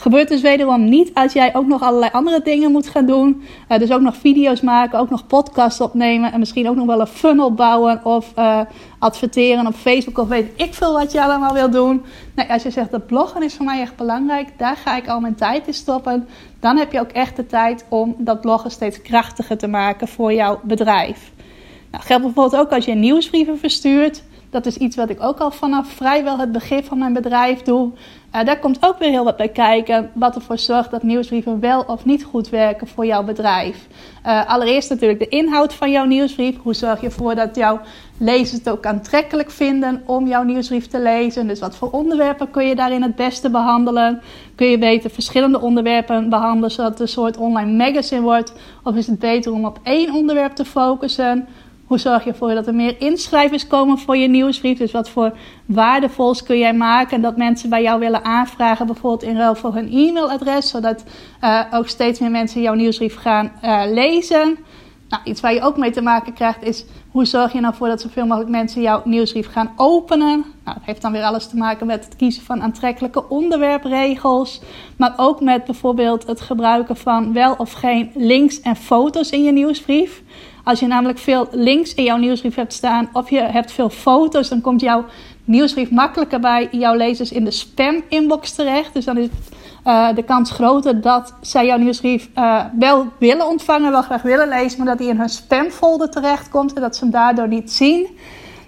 Gebeurt 0.00 0.28
dus 0.28 0.40
wederom 0.40 0.84
niet 0.84 1.14
als 1.14 1.32
jij 1.32 1.54
ook 1.54 1.66
nog 1.66 1.82
allerlei 1.82 2.10
andere 2.12 2.42
dingen 2.42 2.72
moet 2.72 2.88
gaan 2.88 3.06
doen. 3.06 3.42
Uh, 3.68 3.78
dus 3.78 3.90
ook 3.90 4.00
nog 4.00 4.16
video's 4.16 4.60
maken, 4.60 4.98
ook 4.98 5.10
nog 5.10 5.26
podcasts 5.26 5.80
opnemen. 5.80 6.32
En 6.32 6.38
misschien 6.38 6.68
ook 6.68 6.76
nog 6.76 6.86
wel 6.86 7.00
een 7.00 7.06
funnel 7.06 7.54
bouwen 7.54 8.04
of 8.04 8.32
uh, 8.38 8.60
adverteren 8.98 9.66
op 9.66 9.74
Facebook 9.74 10.18
of 10.18 10.28
weet 10.28 10.52
ik 10.56 10.74
veel 10.74 10.92
wat 10.92 11.12
je 11.12 11.22
allemaal 11.22 11.52
wil 11.52 11.70
doen. 11.70 12.02
Nee, 12.34 12.50
als 12.50 12.62
je 12.62 12.70
zegt 12.70 12.90
dat 12.90 13.06
bloggen 13.06 13.42
is 13.42 13.54
voor 13.54 13.64
mij 13.64 13.80
echt 13.80 13.96
belangrijk, 13.96 14.48
daar 14.56 14.76
ga 14.76 14.96
ik 14.96 15.08
al 15.08 15.20
mijn 15.20 15.34
tijd 15.34 15.66
in 15.66 15.74
stoppen. 15.74 16.28
Dan 16.60 16.76
heb 16.76 16.92
je 16.92 17.00
ook 17.00 17.10
echt 17.10 17.36
de 17.36 17.46
tijd 17.46 17.84
om 17.88 18.14
dat 18.18 18.40
bloggen 18.40 18.70
steeds 18.70 19.02
krachtiger 19.02 19.58
te 19.58 19.68
maken 19.68 20.08
voor 20.08 20.32
jouw 20.32 20.60
bedrijf. 20.62 21.32
Nou, 21.90 22.04
geldt 22.04 22.22
bijvoorbeeld 22.22 22.62
ook 22.62 22.72
als 22.72 22.84
je 22.84 22.94
nieuwsbrieven 22.94 23.58
verstuurt. 23.58 24.22
Dat 24.50 24.66
is 24.66 24.76
iets 24.76 24.96
wat 24.96 25.10
ik 25.10 25.22
ook 25.22 25.38
al 25.38 25.50
vanaf 25.50 25.88
vrijwel 25.88 26.38
het 26.38 26.52
begin 26.52 26.84
van 26.84 26.98
mijn 26.98 27.12
bedrijf 27.12 27.62
doe. 27.62 27.92
Uh, 28.34 28.44
daar 28.44 28.58
komt 28.58 28.78
ook 28.80 28.98
weer 28.98 29.10
heel 29.10 29.24
wat 29.24 29.36
bij 29.36 29.48
kijken, 29.48 30.10
wat 30.12 30.34
ervoor 30.34 30.58
zorgt 30.58 30.90
dat 30.90 31.02
nieuwsbrieven 31.02 31.60
wel 31.60 31.82
of 31.86 32.04
niet 32.04 32.24
goed 32.24 32.48
werken 32.48 32.86
voor 32.86 33.06
jouw 33.06 33.24
bedrijf. 33.24 33.86
Uh, 34.26 34.46
allereerst 34.48 34.90
natuurlijk 34.90 35.18
de 35.18 35.28
inhoud 35.28 35.74
van 35.74 35.90
jouw 35.90 36.04
nieuwsbrief. 36.04 36.56
Hoe 36.62 36.74
zorg 36.74 37.00
je 37.00 37.06
ervoor 37.06 37.34
dat 37.34 37.56
jouw 37.56 37.80
lezers 38.18 38.50
het 38.50 38.70
ook 38.70 38.86
aantrekkelijk 38.86 39.50
vinden 39.50 40.02
om 40.06 40.26
jouw 40.26 40.42
nieuwsbrief 40.42 40.86
te 40.86 41.00
lezen? 41.00 41.46
Dus 41.46 41.60
wat 41.60 41.76
voor 41.76 41.90
onderwerpen 41.90 42.50
kun 42.50 42.66
je 42.66 42.74
daarin 42.74 43.02
het 43.02 43.16
beste 43.16 43.50
behandelen? 43.50 44.20
Kun 44.54 44.66
je 44.66 44.78
beter 44.78 45.10
verschillende 45.10 45.60
onderwerpen 45.60 46.28
behandelen 46.28 46.70
zodat 46.70 46.90
het 46.90 47.00
een 47.00 47.08
soort 47.08 47.36
online 47.36 47.84
magazine 47.84 48.20
wordt? 48.20 48.52
Of 48.84 48.96
is 48.96 49.06
het 49.06 49.18
beter 49.18 49.52
om 49.52 49.64
op 49.64 49.78
één 49.82 50.14
onderwerp 50.14 50.52
te 50.52 50.64
focussen? 50.64 51.48
Hoe 51.90 51.98
zorg 51.98 52.24
je 52.24 52.30
ervoor 52.30 52.54
dat 52.54 52.66
er 52.66 52.74
meer 52.74 53.00
inschrijvers 53.00 53.66
komen 53.66 53.98
voor 53.98 54.16
je 54.16 54.28
nieuwsbrief? 54.28 54.78
Dus 54.78 54.92
wat 54.92 55.08
voor 55.08 55.32
waardevols 55.66 56.42
kun 56.42 56.58
jij 56.58 56.74
maken 56.74 57.20
dat 57.20 57.36
mensen 57.36 57.70
bij 57.70 57.82
jou 57.82 58.00
willen 58.00 58.24
aanvragen, 58.24 58.86
bijvoorbeeld 58.86 59.22
in 59.22 59.36
ruil 59.36 59.54
voor 59.54 59.74
hun 59.74 59.92
e-mailadres, 59.92 60.68
zodat 60.68 61.04
uh, 61.44 61.60
ook 61.70 61.88
steeds 61.88 62.20
meer 62.20 62.30
mensen 62.30 62.62
jouw 62.62 62.74
nieuwsbrief 62.74 63.16
gaan 63.16 63.52
uh, 63.64 63.82
lezen. 63.86 64.58
Nou, 65.08 65.22
iets 65.24 65.40
waar 65.40 65.54
je 65.54 65.62
ook 65.62 65.76
mee 65.76 65.90
te 65.90 66.02
maken 66.02 66.32
krijgt 66.32 66.62
is 66.62 66.84
hoe 67.10 67.24
zorg 67.24 67.52
je 67.52 67.60
nou 67.60 67.74
voor 67.74 67.88
dat 67.88 68.00
zoveel 68.00 68.26
mogelijk 68.26 68.50
mensen 68.50 68.82
jouw 68.82 69.02
nieuwsbrief 69.04 69.52
gaan 69.52 69.72
openen. 69.76 70.44
Nou, 70.64 70.76
dat 70.76 70.86
heeft 70.86 71.02
dan 71.02 71.12
weer 71.12 71.22
alles 71.22 71.46
te 71.46 71.56
maken 71.56 71.86
met 71.86 72.04
het 72.04 72.16
kiezen 72.16 72.42
van 72.42 72.62
aantrekkelijke 72.62 73.28
onderwerpregels, 73.28 74.60
maar 74.96 75.14
ook 75.16 75.40
met 75.40 75.64
bijvoorbeeld 75.64 76.26
het 76.26 76.40
gebruiken 76.40 76.96
van 76.96 77.32
wel 77.32 77.54
of 77.58 77.72
geen 77.72 78.10
links 78.14 78.60
en 78.60 78.76
foto's 78.76 79.30
in 79.30 79.42
je 79.42 79.52
nieuwsbrief. 79.52 80.22
Als 80.64 80.80
je 80.80 80.86
namelijk 80.86 81.18
veel 81.18 81.48
links 81.50 81.94
in 81.94 82.04
jouw 82.04 82.16
nieuwsbrief 82.16 82.54
hebt 82.54 82.72
staan 82.72 83.08
of 83.12 83.30
je 83.30 83.40
hebt 83.40 83.72
veel 83.72 83.90
foto's, 83.90 84.48
dan 84.48 84.60
komt 84.60 84.80
jouw 84.80 85.04
nieuwsbrief 85.44 85.90
makkelijker 85.90 86.40
bij 86.40 86.68
jouw 86.70 86.94
lezers 86.94 87.32
in 87.32 87.44
de 87.44 87.50
spam-inbox 87.50 88.52
terecht. 88.52 88.94
Dus 88.94 89.04
dan 89.04 89.16
is 89.16 89.28
uh, 89.86 90.14
de 90.14 90.22
kans 90.22 90.50
groter 90.50 91.00
dat 91.00 91.34
zij 91.40 91.66
jouw 91.66 91.78
nieuwsbrief 91.78 92.28
uh, 92.38 92.64
wel 92.78 93.06
willen 93.18 93.46
ontvangen, 93.46 93.90
wel 93.90 94.02
graag 94.02 94.22
willen 94.22 94.48
lezen, 94.48 94.78
maar 94.78 94.86
dat 94.86 94.98
die 94.98 95.08
in 95.08 95.18
hun 95.18 95.28
spamfolder 95.28 96.10
terechtkomt 96.10 96.72
en 96.72 96.80
dat 96.80 96.96
ze 96.96 97.02
hem 97.02 97.12
daardoor 97.12 97.48
niet 97.48 97.72
zien. 97.72 98.00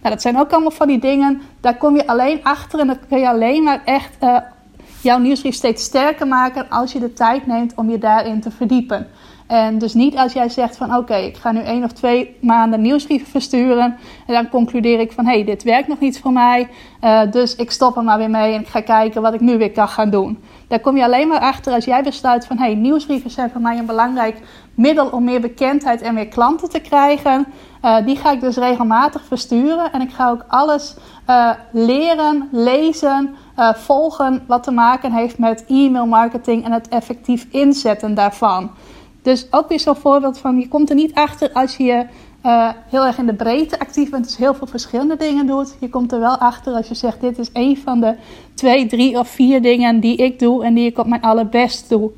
Nou, 0.03 0.15
dat 0.15 0.23
zijn 0.23 0.39
ook 0.39 0.51
allemaal 0.51 0.71
van 0.71 0.89
die 0.89 0.99
dingen, 0.99 1.41
daar 1.61 1.77
kom 1.77 1.97
je 1.97 2.07
alleen 2.07 2.41
achter 2.43 2.79
en 2.79 2.87
dan 2.87 2.99
kun 3.09 3.19
je 3.19 3.29
alleen 3.29 3.63
maar 3.63 3.83
echt 3.85 4.17
uh, 4.21 4.37
jouw 5.03 5.19
nieuwsbrief 5.19 5.55
steeds 5.55 5.85
sterker 5.85 6.27
maken 6.27 6.69
als 6.69 6.93
je 6.93 6.99
de 6.99 7.13
tijd 7.13 7.47
neemt 7.47 7.73
om 7.75 7.91
je 7.91 7.99
daarin 7.99 8.41
te 8.41 8.51
verdiepen. 8.51 9.07
En 9.53 9.79
dus 9.79 9.95
niet 9.95 10.17
als 10.17 10.33
jij 10.33 10.49
zegt 10.49 10.77
van 10.77 10.97
oké, 10.97 11.15
ik 11.15 11.37
ga 11.37 11.53
nu 11.53 11.61
één 11.61 11.85
of 11.85 11.93
twee 11.93 12.37
maanden 12.41 12.81
nieuwsbrieven 12.81 13.27
versturen. 13.27 13.97
En 14.27 14.35
dan 14.35 14.49
concludeer 14.49 15.01
ik 15.01 15.13
van 15.13 15.27
hé, 15.27 15.33
hey, 15.33 15.45
dit 15.45 15.63
werkt 15.63 15.89
nog 15.89 15.99
niet 15.99 16.21
voor 16.21 16.33
mij. 16.33 16.69
Uh, 17.05 17.21
dus 17.31 17.57
ik 17.57 17.71
stop 17.71 17.97
er 17.97 18.03
maar 18.03 18.19
weer 18.19 18.31
mee 18.31 18.55
en 18.55 18.61
ik 18.61 18.69
ga 18.69 18.81
kijken 18.81 19.23
wat 19.23 19.35
ik 19.35 19.41
nu 19.41 19.59
weer 19.59 19.71
kan 19.71 19.89
gaan 19.89 20.11
doen. 20.11 20.43
Daar 20.69 20.81
kom 20.81 20.97
je 20.97 21.05
alleen 21.05 21.29
maar 21.29 21.41
achter 21.41 21.73
als 21.73 21.85
jij 21.85 22.03
besluit 22.03 22.47
van 22.47 22.59
hé, 22.59 22.65
hey, 22.65 22.75
nieuwsbrieven 22.75 23.31
zijn 23.31 23.51
voor 23.51 23.61
mij 23.61 23.79
een 23.79 23.87
belangrijk 23.87 24.41
middel 24.75 25.07
om 25.07 25.25
meer 25.25 25.41
bekendheid 25.41 26.03
en 26.03 26.15
meer 26.15 26.29
klanten 26.29 26.71
te 26.71 26.81
krijgen. 26.81 27.47
Uh, 27.85 27.97
die 28.05 28.17
ga 28.17 28.31
ik 28.31 28.41
dus 28.41 28.57
regelmatig 28.57 29.25
versturen. 29.25 29.93
En 29.93 30.01
ik 30.01 30.11
ga 30.13 30.31
ook 30.31 30.45
alles 30.49 30.97
uh, 31.29 31.51
leren, 31.73 32.49
lezen, 32.53 33.35
volgen 33.75 34.45
wat 34.47 34.63
te 34.63 34.71
maken 34.71 35.13
heeft 35.13 35.39
met 35.39 35.65
e-mail 35.69 36.07
marketing 36.07 36.65
en 36.65 36.73
het 36.73 36.89
effectief 36.89 37.47
inzetten 37.51 38.15
daarvan. 38.15 38.71
Dus 39.23 39.47
ook 39.51 39.69
weer 39.69 39.81
zo'n 39.81 39.97
voorbeeld 39.97 40.39
van 40.39 40.59
je 40.59 40.69
komt 40.69 40.91
er 40.91 40.97
niet 40.97 41.15
achter 41.15 41.53
als 41.53 41.77
je 41.77 42.07
uh, 42.47 42.69
heel 42.89 43.07
erg 43.07 43.19
in 43.19 43.27
de 43.27 43.35
breedte 43.35 43.79
actief 43.79 44.11
bent, 44.11 44.25
dus 44.25 44.37
heel 44.37 44.55
veel 44.55 44.67
verschillende 44.67 45.17
dingen 45.17 45.47
doet. 45.47 45.77
Je 45.81 45.89
komt 45.89 46.13
er 46.13 46.21
wel 46.21 46.37
achter 46.37 46.73
als 46.73 46.89
je 46.89 46.95
zegt: 46.95 47.21
Dit 47.21 47.39
is 47.39 47.51
een 47.53 47.77
van 47.77 48.01
de 48.01 48.15
twee, 48.55 48.87
drie 48.87 49.19
of 49.19 49.29
vier 49.29 49.63
dingen 49.63 50.01
die 50.01 50.17
ik 50.17 50.39
doe 50.39 50.65
en 50.65 50.75
die 50.75 50.87
ik 50.87 50.99
op 50.99 51.07
mijn 51.07 51.23
allerbest 51.23 51.89
doe. 51.89 52.11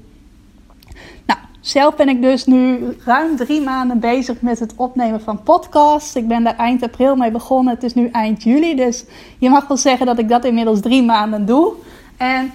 Nou, 1.27 1.39
zelf 1.61 1.97
ben 1.97 2.09
ik 2.09 2.23
dus 2.23 2.47
nu 2.47 2.79
ruim 3.05 3.37
drie 3.37 3.61
maanden 3.61 3.99
bezig 3.99 4.41
met 4.41 4.59
het 4.59 4.73
opnemen 4.77 5.21
van 5.21 5.43
podcasts. 5.43 6.17
Ik 6.17 6.29
ben 6.29 6.45
daar 6.45 6.57
eind 6.57 6.83
april 6.83 7.17
mee 7.17 7.31
begonnen. 7.31 7.75
Het 7.75 7.83
is 7.83 7.95
nu 7.95 8.09
eind 8.09 8.43
juli, 8.43 8.75
dus 8.75 9.05
je 9.39 9.51
mag 9.51 9.69
wel 9.69 9.77
zeggen 9.77 10.07
dat 10.07 10.19
ik 10.19 10.29
dat 10.29 10.45
inmiddels 10.45 10.81
drie 10.81 11.03
maanden 11.03 11.47
doe. 11.47 11.73
En 12.17 12.53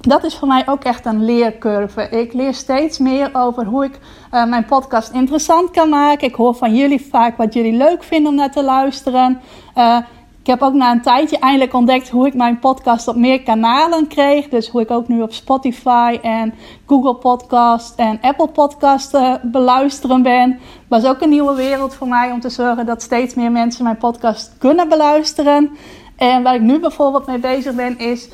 dat 0.00 0.24
is 0.24 0.36
voor 0.36 0.48
mij 0.48 0.62
ook 0.66 0.84
echt 0.84 1.06
een 1.06 1.24
leercurve. 1.24 2.08
Ik 2.08 2.32
leer 2.32 2.54
steeds 2.54 2.98
meer 2.98 3.30
over 3.32 3.64
hoe 3.64 3.84
ik 3.84 3.98
uh, 4.32 4.44
mijn 4.44 4.64
podcast 4.64 5.12
interessant 5.12 5.70
kan 5.70 5.88
maken. 5.88 6.28
Ik 6.28 6.34
hoor 6.34 6.54
van 6.54 6.74
jullie 6.74 7.06
vaak 7.10 7.36
wat 7.36 7.54
jullie 7.54 7.72
leuk 7.72 8.02
vinden 8.02 8.30
om 8.30 8.36
naar 8.36 8.50
te 8.50 8.64
luisteren. 8.64 9.40
Uh, 9.76 9.98
ik 10.40 10.46
heb 10.46 10.62
ook 10.62 10.74
na 10.74 10.90
een 10.90 11.02
tijdje 11.02 11.38
eindelijk 11.38 11.74
ontdekt 11.74 12.08
hoe 12.08 12.26
ik 12.26 12.34
mijn 12.34 12.58
podcast 12.58 13.08
op 13.08 13.16
meer 13.16 13.42
kanalen 13.42 14.06
kreeg. 14.06 14.48
Dus 14.48 14.68
hoe 14.68 14.80
ik 14.80 14.90
ook 14.90 15.08
nu 15.08 15.22
op 15.22 15.32
Spotify 15.32 16.18
en 16.22 16.54
Google 16.86 17.14
Podcast 17.14 17.94
en 17.98 18.18
Apple 18.20 18.48
Podcast 18.48 19.14
uh, 19.14 19.34
beluisteren 19.42 20.22
ben. 20.22 20.58
Was 20.88 21.04
ook 21.04 21.20
een 21.20 21.28
nieuwe 21.28 21.54
wereld 21.54 21.94
voor 21.94 22.08
mij 22.08 22.30
om 22.32 22.40
te 22.40 22.48
zorgen 22.48 22.86
dat 22.86 23.02
steeds 23.02 23.34
meer 23.34 23.52
mensen 23.52 23.84
mijn 23.84 23.96
podcast 23.96 24.54
kunnen 24.58 24.88
beluisteren. 24.88 25.70
En 26.16 26.42
waar 26.42 26.54
ik 26.54 26.60
nu 26.60 26.80
bijvoorbeeld 26.80 27.26
mee 27.26 27.38
bezig 27.38 27.74
ben 27.74 27.98
is 27.98 28.28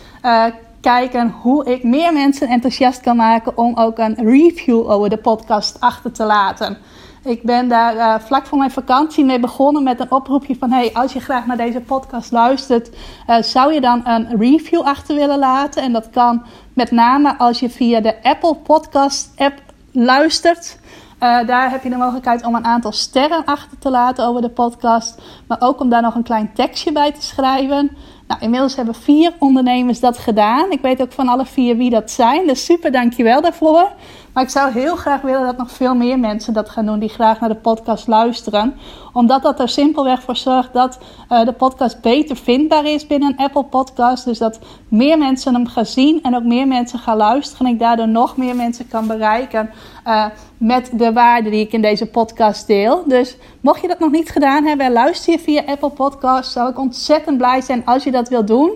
kijken 0.86 1.34
hoe 1.42 1.64
ik 1.64 1.82
meer 1.82 2.12
mensen 2.12 2.48
enthousiast 2.48 3.00
kan 3.00 3.16
maken 3.16 3.56
om 3.56 3.76
ook 3.76 3.98
een 3.98 4.14
review 4.14 4.90
over 4.90 5.08
de 5.08 5.16
podcast 5.16 5.80
achter 5.80 6.12
te 6.12 6.24
laten. 6.24 6.78
Ik 7.24 7.42
ben 7.42 7.68
daar 7.68 7.96
uh, 7.96 8.14
vlak 8.18 8.46
voor 8.46 8.58
mijn 8.58 8.70
vakantie 8.70 9.24
mee 9.24 9.40
begonnen 9.40 9.82
met 9.82 10.00
een 10.00 10.10
oproepje 10.10 10.56
van: 10.56 10.70
hey, 10.70 10.90
als 10.92 11.12
je 11.12 11.20
graag 11.20 11.46
naar 11.46 11.56
deze 11.56 11.80
podcast 11.80 12.32
luistert, 12.32 12.90
uh, 13.26 13.42
zou 13.42 13.72
je 13.72 13.80
dan 13.80 14.00
een 14.04 14.38
review 14.38 14.80
achter 14.80 15.14
willen 15.14 15.38
laten? 15.38 15.82
En 15.82 15.92
dat 15.92 16.10
kan 16.10 16.42
met 16.72 16.90
name 16.90 17.38
als 17.38 17.60
je 17.60 17.70
via 17.70 18.00
de 18.00 18.22
Apple 18.22 18.54
Podcast 18.54 19.32
app 19.36 19.60
luistert. 19.92 20.78
Uh, 21.20 21.46
daar 21.46 21.70
heb 21.70 21.82
je 21.82 21.90
de 21.90 21.96
mogelijkheid 21.96 22.44
om 22.44 22.54
een 22.54 22.64
aantal 22.64 22.92
sterren 22.92 23.44
achter 23.44 23.78
te 23.78 23.90
laten 23.90 24.26
over 24.26 24.42
de 24.42 24.50
podcast. 24.50 25.22
Maar 25.48 25.60
ook 25.60 25.80
om 25.80 25.88
daar 25.88 26.02
nog 26.02 26.14
een 26.14 26.22
klein 26.22 26.50
tekstje 26.54 26.92
bij 26.92 27.12
te 27.12 27.22
schrijven. 27.22 27.96
Nou, 28.28 28.40
inmiddels 28.40 28.76
hebben 28.76 28.94
vier 28.94 29.32
ondernemers 29.38 30.00
dat 30.00 30.18
gedaan. 30.18 30.70
Ik 30.70 30.80
weet 30.80 31.02
ook 31.02 31.12
van 31.12 31.28
alle 31.28 31.46
vier 31.46 31.76
wie 31.76 31.90
dat 31.90 32.10
zijn. 32.10 32.46
Dus 32.46 32.64
super, 32.64 32.92
dankjewel 32.92 33.40
daarvoor. 33.40 33.90
Maar 34.36 34.44
ik 34.44 34.50
zou 34.50 34.72
heel 34.72 34.96
graag 34.96 35.20
willen 35.20 35.46
dat 35.46 35.56
nog 35.56 35.70
veel 35.70 35.94
meer 35.94 36.18
mensen 36.18 36.52
dat 36.52 36.70
gaan 36.70 36.86
doen 36.86 36.98
die 36.98 37.08
graag 37.08 37.40
naar 37.40 37.48
de 37.48 37.54
podcast 37.54 38.06
luisteren. 38.06 38.76
Omdat 39.12 39.42
dat 39.42 39.60
er 39.60 39.68
simpelweg 39.68 40.22
voor 40.22 40.36
zorgt 40.36 40.72
dat 40.72 40.98
uh, 41.32 41.44
de 41.44 41.52
podcast 41.52 42.00
beter 42.00 42.36
vindbaar 42.36 42.84
is 42.84 43.06
binnen 43.06 43.28
een 43.28 43.44
Apple 43.44 43.64
Podcast. 43.64 44.24
Dus 44.24 44.38
dat 44.38 44.58
meer 44.88 45.18
mensen 45.18 45.54
hem 45.54 45.66
gaan 45.66 45.86
zien 45.86 46.22
en 46.22 46.36
ook 46.36 46.42
meer 46.42 46.66
mensen 46.66 46.98
gaan 46.98 47.16
luisteren. 47.16 47.66
En 47.66 47.72
ik 47.72 47.78
daardoor 47.78 48.08
nog 48.08 48.36
meer 48.36 48.56
mensen 48.56 48.88
kan 48.88 49.06
bereiken 49.06 49.70
uh, 50.06 50.24
met 50.58 50.90
de 50.92 51.12
waarde 51.12 51.50
die 51.50 51.60
ik 51.60 51.72
in 51.72 51.82
deze 51.82 52.06
podcast 52.06 52.66
deel. 52.66 53.02
Dus 53.06 53.36
mocht 53.60 53.80
je 53.80 53.88
dat 53.88 53.98
nog 53.98 54.10
niet 54.10 54.30
gedaan 54.30 54.64
hebben 54.64 54.86
en 54.86 54.92
luister 54.92 55.32
je 55.32 55.38
via 55.38 55.62
Apple 55.66 55.90
Podcast, 55.90 56.52
zou 56.52 56.70
ik 56.70 56.78
ontzettend 56.78 57.38
blij 57.38 57.60
zijn 57.60 57.84
als 57.84 58.04
je 58.04 58.10
dat 58.10 58.28
wilt 58.28 58.46
doen. 58.46 58.70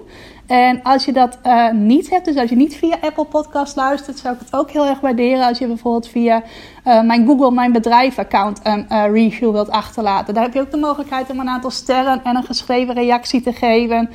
En 0.50 0.82
als 0.82 1.04
je 1.04 1.12
dat 1.12 1.38
uh, 1.46 1.70
niet 1.70 2.10
hebt, 2.10 2.24
dus 2.24 2.36
als 2.36 2.50
je 2.50 2.56
niet 2.56 2.76
via 2.76 2.96
Apple 3.00 3.24
Podcast 3.24 3.76
luistert, 3.76 4.18
zou 4.18 4.34
ik 4.34 4.40
het 4.40 4.54
ook 4.54 4.70
heel 4.70 4.86
erg 4.86 5.00
waarderen 5.00 5.46
als 5.46 5.58
je 5.58 5.66
bijvoorbeeld 5.66 6.08
via 6.08 6.42
uh, 6.84 7.02
mijn 7.02 7.26
Google 7.26 7.50
Mijn 7.50 7.72
Bedrijf 7.72 8.18
account 8.18 8.60
een 8.62 8.86
uh, 8.92 9.04
review 9.12 9.52
wilt 9.52 9.70
achterlaten. 9.70 10.34
Daar 10.34 10.42
heb 10.42 10.54
je 10.54 10.60
ook 10.60 10.70
de 10.70 10.76
mogelijkheid 10.76 11.30
om 11.30 11.40
een 11.40 11.48
aantal 11.48 11.70
sterren 11.70 12.24
en 12.24 12.36
een 12.36 12.44
geschreven 12.44 12.94
reactie 12.94 13.40
te 13.40 13.52
geven. 13.52 14.10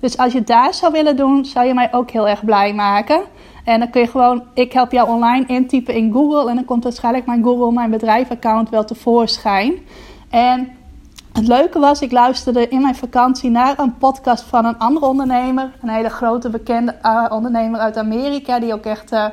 dus 0.00 0.16
als 0.16 0.32
je 0.32 0.44
daar 0.44 0.74
zou 0.74 0.92
willen 0.92 1.16
doen, 1.16 1.44
zou 1.44 1.66
je 1.66 1.74
mij 1.74 1.88
ook 1.92 2.10
heel 2.10 2.28
erg 2.28 2.44
blij 2.44 2.74
maken. 2.74 3.20
En 3.64 3.78
dan 3.78 3.90
kun 3.90 4.00
je 4.00 4.06
gewoon, 4.06 4.42
ik 4.54 4.72
help 4.72 4.92
jou 4.92 5.08
online 5.08 5.46
intypen 5.46 5.94
in 5.94 6.12
Google 6.12 6.48
en 6.48 6.54
dan 6.54 6.64
komt 6.64 6.84
waarschijnlijk 6.84 7.26
mijn 7.26 7.42
Google 7.42 7.72
Mijn 7.72 7.90
Bedrijf 7.90 8.30
account 8.30 8.68
wel 8.68 8.84
tevoorschijn. 8.84 9.74
En 10.30 10.79
het 11.32 11.48
leuke 11.48 11.78
was, 11.78 12.00
ik 12.00 12.12
luisterde 12.12 12.68
in 12.68 12.80
mijn 12.80 12.94
vakantie 12.94 13.50
naar 13.50 13.78
een 13.78 13.98
podcast 13.98 14.42
van 14.42 14.64
een 14.64 14.78
andere 14.78 15.06
ondernemer. 15.06 15.70
Een 15.82 15.88
hele 15.88 16.10
grote 16.10 16.50
bekende 16.50 16.96
uh, 17.02 17.26
ondernemer 17.28 17.80
uit 17.80 17.96
Amerika. 17.96 18.60
Die 18.60 18.72
ook 18.72 18.84
echt 18.84 19.12
uh, 19.12 19.24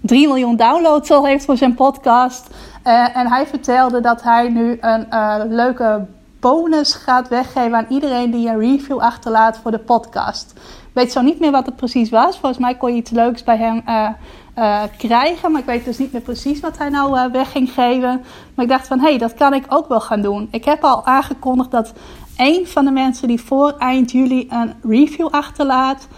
3 0.00 0.26
miljoen 0.26 0.56
downloads 0.56 1.10
al 1.10 1.26
heeft 1.26 1.44
voor 1.44 1.56
zijn 1.56 1.74
podcast. 1.74 2.50
Uh, 2.84 3.16
en 3.16 3.28
hij 3.28 3.46
vertelde 3.46 4.00
dat 4.00 4.22
hij 4.22 4.48
nu 4.48 4.78
een 4.80 5.06
leuke 5.48 6.06
bonus 6.40 6.94
gaat 6.94 7.28
weggeven 7.28 7.76
aan 7.76 7.86
iedereen 7.88 8.30
die 8.30 8.48
een 8.48 8.58
review 8.58 8.98
achterlaat 8.98 9.58
voor 9.58 9.70
de 9.70 9.78
podcast. 9.78 10.52
Ik 10.96 11.02
weet 11.02 11.12
zo 11.12 11.20
niet 11.20 11.40
meer 11.40 11.50
wat 11.50 11.66
het 11.66 11.76
precies 11.76 12.10
was. 12.10 12.38
Volgens 12.38 12.58
mij 12.58 12.76
kon 12.76 12.90
je 12.90 12.96
iets 12.96 13.10
leuks 13.10 13.44
bij 13.44 13.56
hem 13.56 13.82
uh, 13.88 14.82
krijgen. 14.98 15.52
Maar 15.52 15.60
ik 15.60 15.66
weet 15.66 15.84
dus 15.84 15.98
niet 15.98 16.12
meer 16.12 16.20
precies 16.20 16.60
wat 16.60 16.78
hij 16.78 16.88
nou 16.88 17.18
uh, 17.18 17.24
weg 17.32 17.52
ging 17.52 17.72
geven. 17.72 18.24
Maar 18.54 18.64
ik 18.64 18.70
dacht 18.70 18.86
van, 18.86 18.98
hé, 19.00 19.08
hey, 19.08 19.18
dat 19.18 19.34
kan 19.34 19.54
ik 19.54 19.64
ook 19.68 19.88
wel 19.88 20.00
gaan 20.00 20.22
doen. 20.22 20.48
Ik 20.50 20.64
heb 20.64 20.84
al 20.84 21.04
aangekondigd 21.04 21.70
dat 21.70 21.92
een 22.36 22.66
van 22.66 22.84
de 22.84 22.90
mensen 22.90 23.28
die 23.28 23.40
voor 23.40 23.74
eind 23.78 24.10
juli 24.10 24.46
een 24.50 24.72
review 24.82 25.26
achterlaat... 25.26 26.08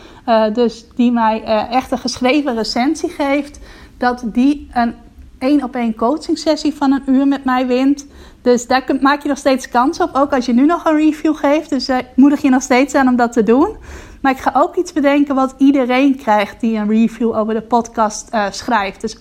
Dus 0.52 0.84
die 0.94 1.12
mij 1.12 1.42
echt 1.70 1.90
een 1.90 1.98
geschreven 1.98 2.54
recensie 2.54 3.08
geeft... 3.08 3.60
dat 3.96 4.22
die 4.24 4.68
een 4.72 4.94
één 5.38 5.62
op 5.62 5.74
één 5.74 5.94
coaching 5.94 6.38
sessie 6.38 6.74
van 6.74 6.92
een 6.92 7.02
uur 7.06 7.28
met 7.28 7.44
mij 7.44 7.66
wint. 7.66 8.06
Dus 8.42 8.66
daar 8.66 8.84
maak 9.00 9.22
je 9.22 9.28
nog 9.28 9.38
steeds 9.38 9.68
kans 9.68 10.00
op. 10.00 10.10
Ook 10.12 10.32
als 10.32 10.46
je 10.46 10.52
nu 10.52 10.66
nog 10.66 10.84
een 10.84 10.96
review 10.96 11.36
geeft. 11.36 11.70
Dus 11.70 11.88
uh, 11.88 11.96
moedig 12.16 12.42
je 12.42 12.50
nog 12.50 12.62
steeds 12.62 12.94
aan 12.94 13.08
om 13.08 13.16
dat 13.16 13.32
te 13.32 13.42
doen. 13.42 13.76
Maar 14.20 14.32
ik 14.32 14.38
ga 14.38 14.50
ook 14.54 14.76
iets 14.76 14.92
bedenken 14.92 15.34
wat 15.34 15.54
iedereen 15.58 16.16
krijgt 16.16 16.60
die 16.60 16.76
een 16.76 16.88
review 16.88 17.36
over 17.36 17.54
de 17.54 17.62
podcast 17.62 18.34
uh, 18.34 18.46
schrijft. 18.50 19.00
Dus 19.00 19.16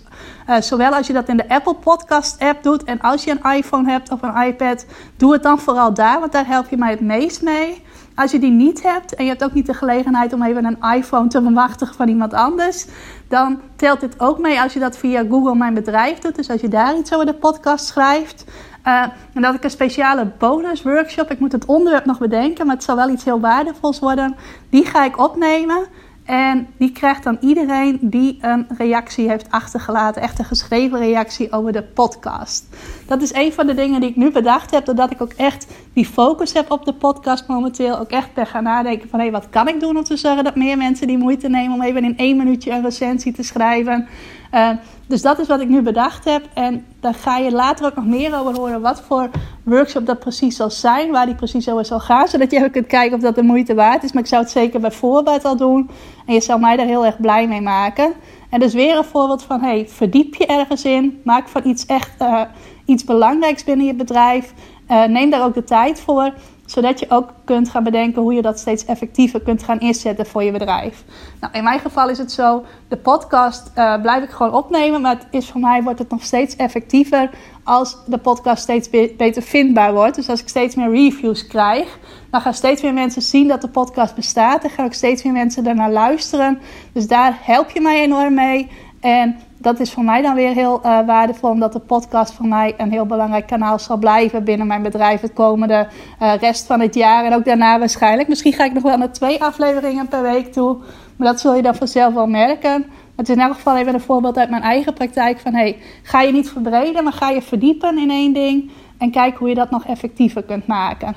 uh, 0.49 0.61
zowel 0.61 0.91
als 0.91 1.07
je 1.07 1.13
dat 1.13 1.29
in 1.29 1.37
de 1.37 1.49
Apple 1.49 1.75
Podcast 1.75 2.39
app 2.41 2.63
doet 2.63 2.83
en 2.83 3.01
als 3.01 3.23
je 3.23 3.31
een 3.31 3.51
iPhone 3.51 3.91
hebt 3.91 4.11
of 4.11 4.21
een 4.21 4.43
iPad, 4.43 4.85
doe 5.17 5.33
het 5.33 5.43
dan 5.43 5.59
vooral 5.59 5.93
daar, 5.93 6.19
want 6.19 6.31
daar 6.31 6.47
help 6.47 6.69
je 6.69 6.77
mij 6.77 6.91
het 6.91 7.01
meest 7.01 7.41
mee. 7.41 7.83
Als 8.17 8.31
je 8.31 8.39
die 8.39 8.51
niet 8.51 8.83
hebt 8.83 9.15
en 9.15 9.23
je 9.23 9.29
hebt 9.29 9.43
ook 9.43 9.53
niet 9.53 9.65
de 9.65 9.73
gelegenheid 9.73 10.33
om 10.33 10.43
even 10.43 10.65
een 10.65 10.95
iPhone 10.95 11.27
te 11.27 11.41
bemachtigen 11.41 11.95
van 11.95 12.07
iemand 12.07 12.33
anders, 12.33 12.85
dan 13.27 13.59
telt 13.75 13.99
dit 13.99 14.19
ook 14.19 14.39
mee 14.39 14.61
als 14.61 14.73
je 14.73 14.79
dat 14.79 14.97
via 14.97 15.23
Google 15.29 15.55
Mijn 15.55 15.73
Bedrijf 15.73 16.19
doet. 16.19 16.35
Dus 16.35 16.49
als 16.49 16.61
je 16.61 16.67
daar 16.67 16.97
iets 16.97 17.13
over 17.13 17.25
de 17.25 17.33
podcast 17.33 17.85
schrijft. 17.85 18.45
Uh, 18.85 19.01
en 19.33 19.41
dat 19.41 19.53
ik 19.53 19.63
een 19.63 19.69
speciale 19.69 20.31
bonus 20.37 20.81
workshop, 20.81 21.31
ik 21.31 21.39
moet 21.39 21.51
het 21.51 21.65
onderwerp 21.65 22.05
nog 22.05 22.19
bedenken, 22.19 22.65
maar 22.65 22.75
het 22.75 22.83
zal 22.83 22.95
wel 22.95 23.09
iets 23.09 23.23
heel 23.23 23.39
waardevols 23.39 23.99
worden. 23.99 24.35
Die 24.69 24.85
ga 24.85 25.05
ik 25.05 25.19
opnemen. 25.19 25.85
En 26.27 26.67
die 26.77 26.91
krijgt 26.91 27.23
dan 27.23 27.37
iedereen 27.41 27.97
die 28.01 28.37
een 28.41 28.67
reactie 28.77 29.29
heeft 29.29 29.51
achtergelaten, 29.51 30.21
echt 30.21 30.39
een 30.39 30.45
geschreven 30.45 30.99
reactie 30.99 31.51
over 31.51 31.71
de 31.71 31.83
podcast. 31.83 32.67
Dat 33.05 33.21
is 33.21 33.33
een 33.33 33.53
van 33.53 33.67
de 33.67 33.73
dingen 33.73 34.01
die 34.01 34.09
ik 34.09 34.15
nu 34.15 34.31
bedacht 34.31 34.71
heb, 34.71 34.85
doordat 34.85 35.11
ik 35.11 35.21
ook 35.21 35.33
echt 35.33 35.67
die 35.93 36.05
focus 36.05 36.53
heb 36.53 36.71
op 36.71 36.85
de 36.85 36.93
podcast 36.93 37.47
momenteel. 37.47 37.99
Ook 37.99 38.09
echt 38.09 38.33
ben 38.33 38.47
gaan 38.47 38.63
nadenken 38.63 39.09
van 39.09 39.19
hé, 39.19 39.31
wat 39.31 39.49
kan 39.49 39.67
ik 39.67 39.79
doen 39.79 39.97
om 39.97 40.03
te 40.03 40.17
zorgen 40.17 40.43
dat 40.43 40.55
meer 40.55 40.77
mensen 40.77 41.07
die 41.07 41.17
moeite 41.17 41.49
nemen 41.49 41.73
om 41.73 41.81
even 41.81 42.03
in 42.03 42.17
één 42.17 42.37
minuutje 42.37 42.71
een 42.71 42.83
recensie 42.83 43.33
te 43.33 43.43
schrijven. 43.43 44.07
Uh, 44.53 44.69
dus 45.07 45.21
dat 45.21 45.39
is 45.39 45.47
wat 45.47 45.61
ik 45.61 45.69
nu 45.69 45.81
bedacht 45.81 46.25
heb. 46.25 46.47
En 46.53 46.85
daar 46.99 47.13
ga 47.13 47.37
je 47.37 47.51
later 47.51 47.85
ook 47.85 47.95
nog 47.95 48.05
meer 48.05 48.39
over 48.39 48.55
horen. 48.55 48.81
Wat 48.81 49.01
voor 49.01 49.29
workshop 49.63 50.05
dat 50.05 50.19
precies 50.19 50.55
zal 50.55 50.69
zijn. 50.69 51.11
Waar 51.11 51.25
die 51.25 51.35
precies 51.35 51.69
over 51.69 51.85
zal 51.85 51.99
gaan. 51.99 52.27
Zodat 52.27 52.51
je 52.51 52.63
ook 52.63 52.71
kunt 52.71 52.87
kijken 52.87 53.15
of 53.15 53.23
dat 53.23 53.35
de 53.35 53.41
moeite 53.41 53.75
waard 53.75 54.03
is. 54.03 54.11
Maar 54.11 54.23
ik 54.23 54.29
zou 54.29 54.41
het 54.41 54.51
zeker 54.51 54.79
bij 54.79 54.91
voorbaat 54.91 55.45
al 55.45 55.57
doen. 55.57 55.89
En 56.25 56.33
je 56.33 56.41
zou 56.41 56.59
mij 56.59 56.75
daar 56.75 56.85
heel 56.85 57.05
erg 57.05 57.21
blij 57.21 57.47
mee 57.47 57.61
maken. 57.61 58.13
En 58.49 58.59
dus 58.59 58.73
weer 58.73 58.97
een 58.97 59.03
voorbeeld 59.03 59.43
van: 59.43 59.61
hey, 59.61 59.87
verdiep 59.87 60.35
je 60.35 60.45
ergens 60.45 60.85
in. 60.85 61.21
Maak 61.23 61.47
van 61.47 61.61
iets 61.65 61.85
echt 61.85 62.21
uh, 62.21 62.41
iets 62.85 63.03
belangrijks 63.03 63.63
binnen 63.63 63.85
je 63.85 63.95
bedrijf. 63.95 64.53
Uh, 64.91 65.05
neem 65.05 65.29
daar 65.29 65.43
ook 65.43 65.53
de 65.53 65.63
tijd 65.63 65.99
voor. 65.99 66.33
Zodat 66.67 66.99
je 66.99 67.05
ook 67.09 67.29
kunt 67.43 67.69
gaan 67.69 67.83
bedenken 67.83 68.21
hoe 68.21 68.33
je 68.33 68.41
dat 68.41 68.59
steeds 68.59 68.85
effectiever 68.85 69.41
kunt 69.41 69.63
gaan 69.63 69.79
inzetten 69.79 70.25
voor 70.25 70.43
je 70.43 70.51
bedrijf. 70.51 71.03
Nou, 71.39 71.53
in 71.53 71.63
mijn 71.63 71.79
geval 71.79 72.09
is 72.09 72.17
het 72.17 72.31
zo, 72.31 72.63
de 72.87 72.97
podcast 72.97 73.71
uh, 73.75 74.01
blijf 74.01 74.23
ik 74.23 74.29
gewoon 74.29 74.53
opnemen. 74.53 75.01
Maar 75.01 75.15
het 75.15 75.27
is 75.31 75.49
voor 75.49 75.61
mij 75.61 75.83
wordt 75.83 75.99
het 75.99 76.09
nog 76.09 76.23
steeds 76.23 76.55
effectiever 76.55 77.29
als 77.63 77.97
de 78.05 78.17
podcast 78.17 78.63
steeds 78.63 78.89
beter 79.17 79.41
vindbaar 79.41 79.93
wordt. 79.93 80.15
Dus 80.15 80.29
als 80.29 80.41
ik 80.41 80.47
steeds 80.47 80.75
meer 80.75 80.91
reviews 80.91 81.47
krijg, 81.47 81.99
dan 82.31 82.41
gaan 82.41 82.53
steeds 82.53 82.81
meer 82.81 82.93
mensen 82.93 83.21
zien 83.21 83.47
dat 83.47 83.61
de 83.61 83.69
podcast 83.69 84.15
bestaat. 84.15 84.63
En 84.63 84.69
gaan 84.69 84.85
ook 84.85 84.93
steeds 84.93 85.23
meer 85.23 85.33
mensen 85.33 85.63
daarnaar 85.63 85.91
luisteren. 85.91 86.59
Dus 86.93 87.07
daar 87.07 87.37
help 87.41 87.69
je 87.69 87.81
mij 87.81 88.01
enorm 88.01 88.33
mee. 88.33 88.69
En 88.99 89.39
dat 89.57 89.79
is 89.79 89.91
voor 89.91 90.03
mij 90.03 90.21
dan 90.21 90.35
weer 90.35 90.53
heel 90.53 90.79
uh, 90.85 91.05
waardevol, 91.05 91.49
omdat 91.49 91.73
de 91.73 91.79
podcast 91.79 92.33
voor 92.33 92.47
mij 92.47 92.73
een 92.77 92.91
heel 92.91 93.05
belangrijk 93.05 93.47
kanaal 93.47 93.79
zal 93.79 93.97
blijven 93.97 94.43
binnen 94.43 94.67
mijn 94.67 94.81
bedrijf 94.81 95.21
het 95.21 95.33
komende 95.33 95.87
uh, 96.21 96.33
rest 96.35 96.65
van 96.65 96.79
het 96.79 96.95
jaar 96.95 97.25
en 97.25 97.33
ook 97.33 97.45
daarna 97.45 97.79
waarschijnlijk. 97.79 98.27
Misschien 98.27 98.53
ga 98.53 98.65
ik 98.65 98.73
nog 98.73 98.83
wel 98.83 98.97
naar 98.97 99.11
twee 99.11 99.43
afleveringen 99.43 100.07
per 100.07 100.21
week 100.21 100.53
toe, 100.53 100.77
maar 101.15 101.27
dat 101.27 101.39
zul 101.39 101.55
je 101.55 101.61
dan 101.61 101.75
vanzelf 101.75 102.13
wel 102.13 102.27
merken. 102.27 102.85
Het 103.15 103.29
is 103.29 103.35
in 103.35 103.41
elk 103.41 103.53
geval 103.53 103.77
even 103.77 103.93
een 103.93 104.01
voorbeeld 104.01 104.37
uit 104.37 104.49
mijn 104.49 104.61
eigen 104.61 104.93
praktijk 104.93 105.39
van 105.39 105.53
hey, 105.53 105.77
ga 106.03 106.21
je 106.21 106.31
niet 106.31 106.49
verbreden, 106.49 107.03
maar 107.03 107.13
ga 107.13 107.29
je 107.29 107.41
verdiepen 107.41 107.97
in 107.97 108.09
één 108.09 108.33
ding 108.33 108.71
en 108.97 109.11
kijk 109.11 109.37
hoe 109.37 109.49
je 109.49 109.55
dat 109.55 109.69
nog 109.69 109.85
effectiever 109.85 110.43
kunt 110.43 110.67
maken. 110.67 111.15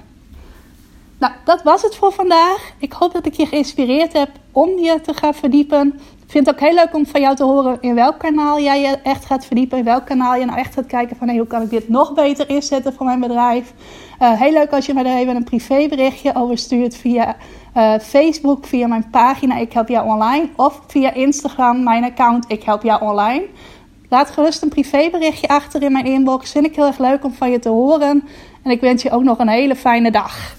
Nou, 1.19 1.33
dat 1.45 1.63
was 1.63 1.83
het 1.83 1.97
voor 1.97 2.13
vandaag. 2.13 2.73
Ik 2.79 2.93
hoop 2.93 3.13
dat 3.13 3.27
ik 3.27 3.35
je 3.35 3.47
geïnspireerd 3.47 4.13
heb 4.13 4.31
om 4.53 4.69
je 4.69 5.01
te 5.01 5.15
gaan 5.15 5.35
verdiepen. 5.35 6.01
Vind 6.31 6.47
het 6.47 6.55
ook 6.55 6.61
heel 6.61 6.75
leuk 6.75 6.95
om 6.95 7.07
van 7.07 7.21
jou 7.21 7.37
te 7.37 7.45
horen 7.45 7.79
in 7.81 7.95
welk 7.95 8.19
kanaal 8.19 8.61
jij 8.61 8.81
je 8.81 8.99
echt 9.03 9.25
gaat 9.25 9.47
verdiepen. 9.47 9.79
In 9.79 9.85
welk 9.85 10.07
kanaal 10.07 10.35
je 10.35 10.45
nou 10.45 10.59
echt 10.59 10.75
gaat 10.75 10.87
kijken 10.87 11.17
van 11.17 11.29
hey, 11.29 11.37
hoe 11.37 11.47
kan 11.47 11.63
ik 11.63 11.71
dit 11.71 11.89
nog 11.89 12.15
beter 12.15 12.49
inzetten 12.49 12.93
voor 12.93 13.07
mijn 13.07 13.21
bedrijf. 13.21 13.73
Uh, 14.23 14.41
heel 14.41 14.53
leuk 14.53 14.71
als 14.71 14.87
je 14.87 14.95
me 14.95 15.03
daar 15.03 15.17
even 15.17 15.37
een 15.37 15.45
privéberichtje 15.45 16.35
over 16.35 16.59
stuurt 16.59 16.97
via 16.97 17.37
uh, 17.77 17.99
Facebook, 17.99 18.67
via 18.67 18.87
mijn 18.87 19.11
pagina 19.11 19.57
Ik 19.57 19.73
Help 19.73 19.89
Jou 19.89 20.09
Online. 20.09 20.49
Of 20.57 20.81
via 20.87 21.15
Instagram, 21.15 21.83
mijn 21.83 22.05
account 22.05 22.45
Ik 22.49 22.63
Help 22.63 22.83
Jou 22.83 23.03
Online. 23.03 23.47
Laat 24.09 24.31
gerust 24.31 24.63
een 24.63 24.69
privéberichtje 24.69 25.49
achter 25.49 25.83
in 25.83 25.93
mijn 25.93 26.07
inbox. 26.07 26.53
Vind 26.53 26.67
ik 26.67 26.77
heel 26.77 26.87
erg 26.87 26.99
leuk 26.99 27.25
om 27.25 27.33
van 27.33 27.51
je 27.51 27.59
te 27.59 27.69
horen. 27.69 28.25
En 28.63 28.71
ik 28.71 28.81
wens 28.81 29.03
je 29.03 29.11
ook 29.11 29.23
nog 29.23 29.39
een 29.39 29.49
hele 29.49 29.77
fijne 29.77 30.11
dag. 30.11 30.59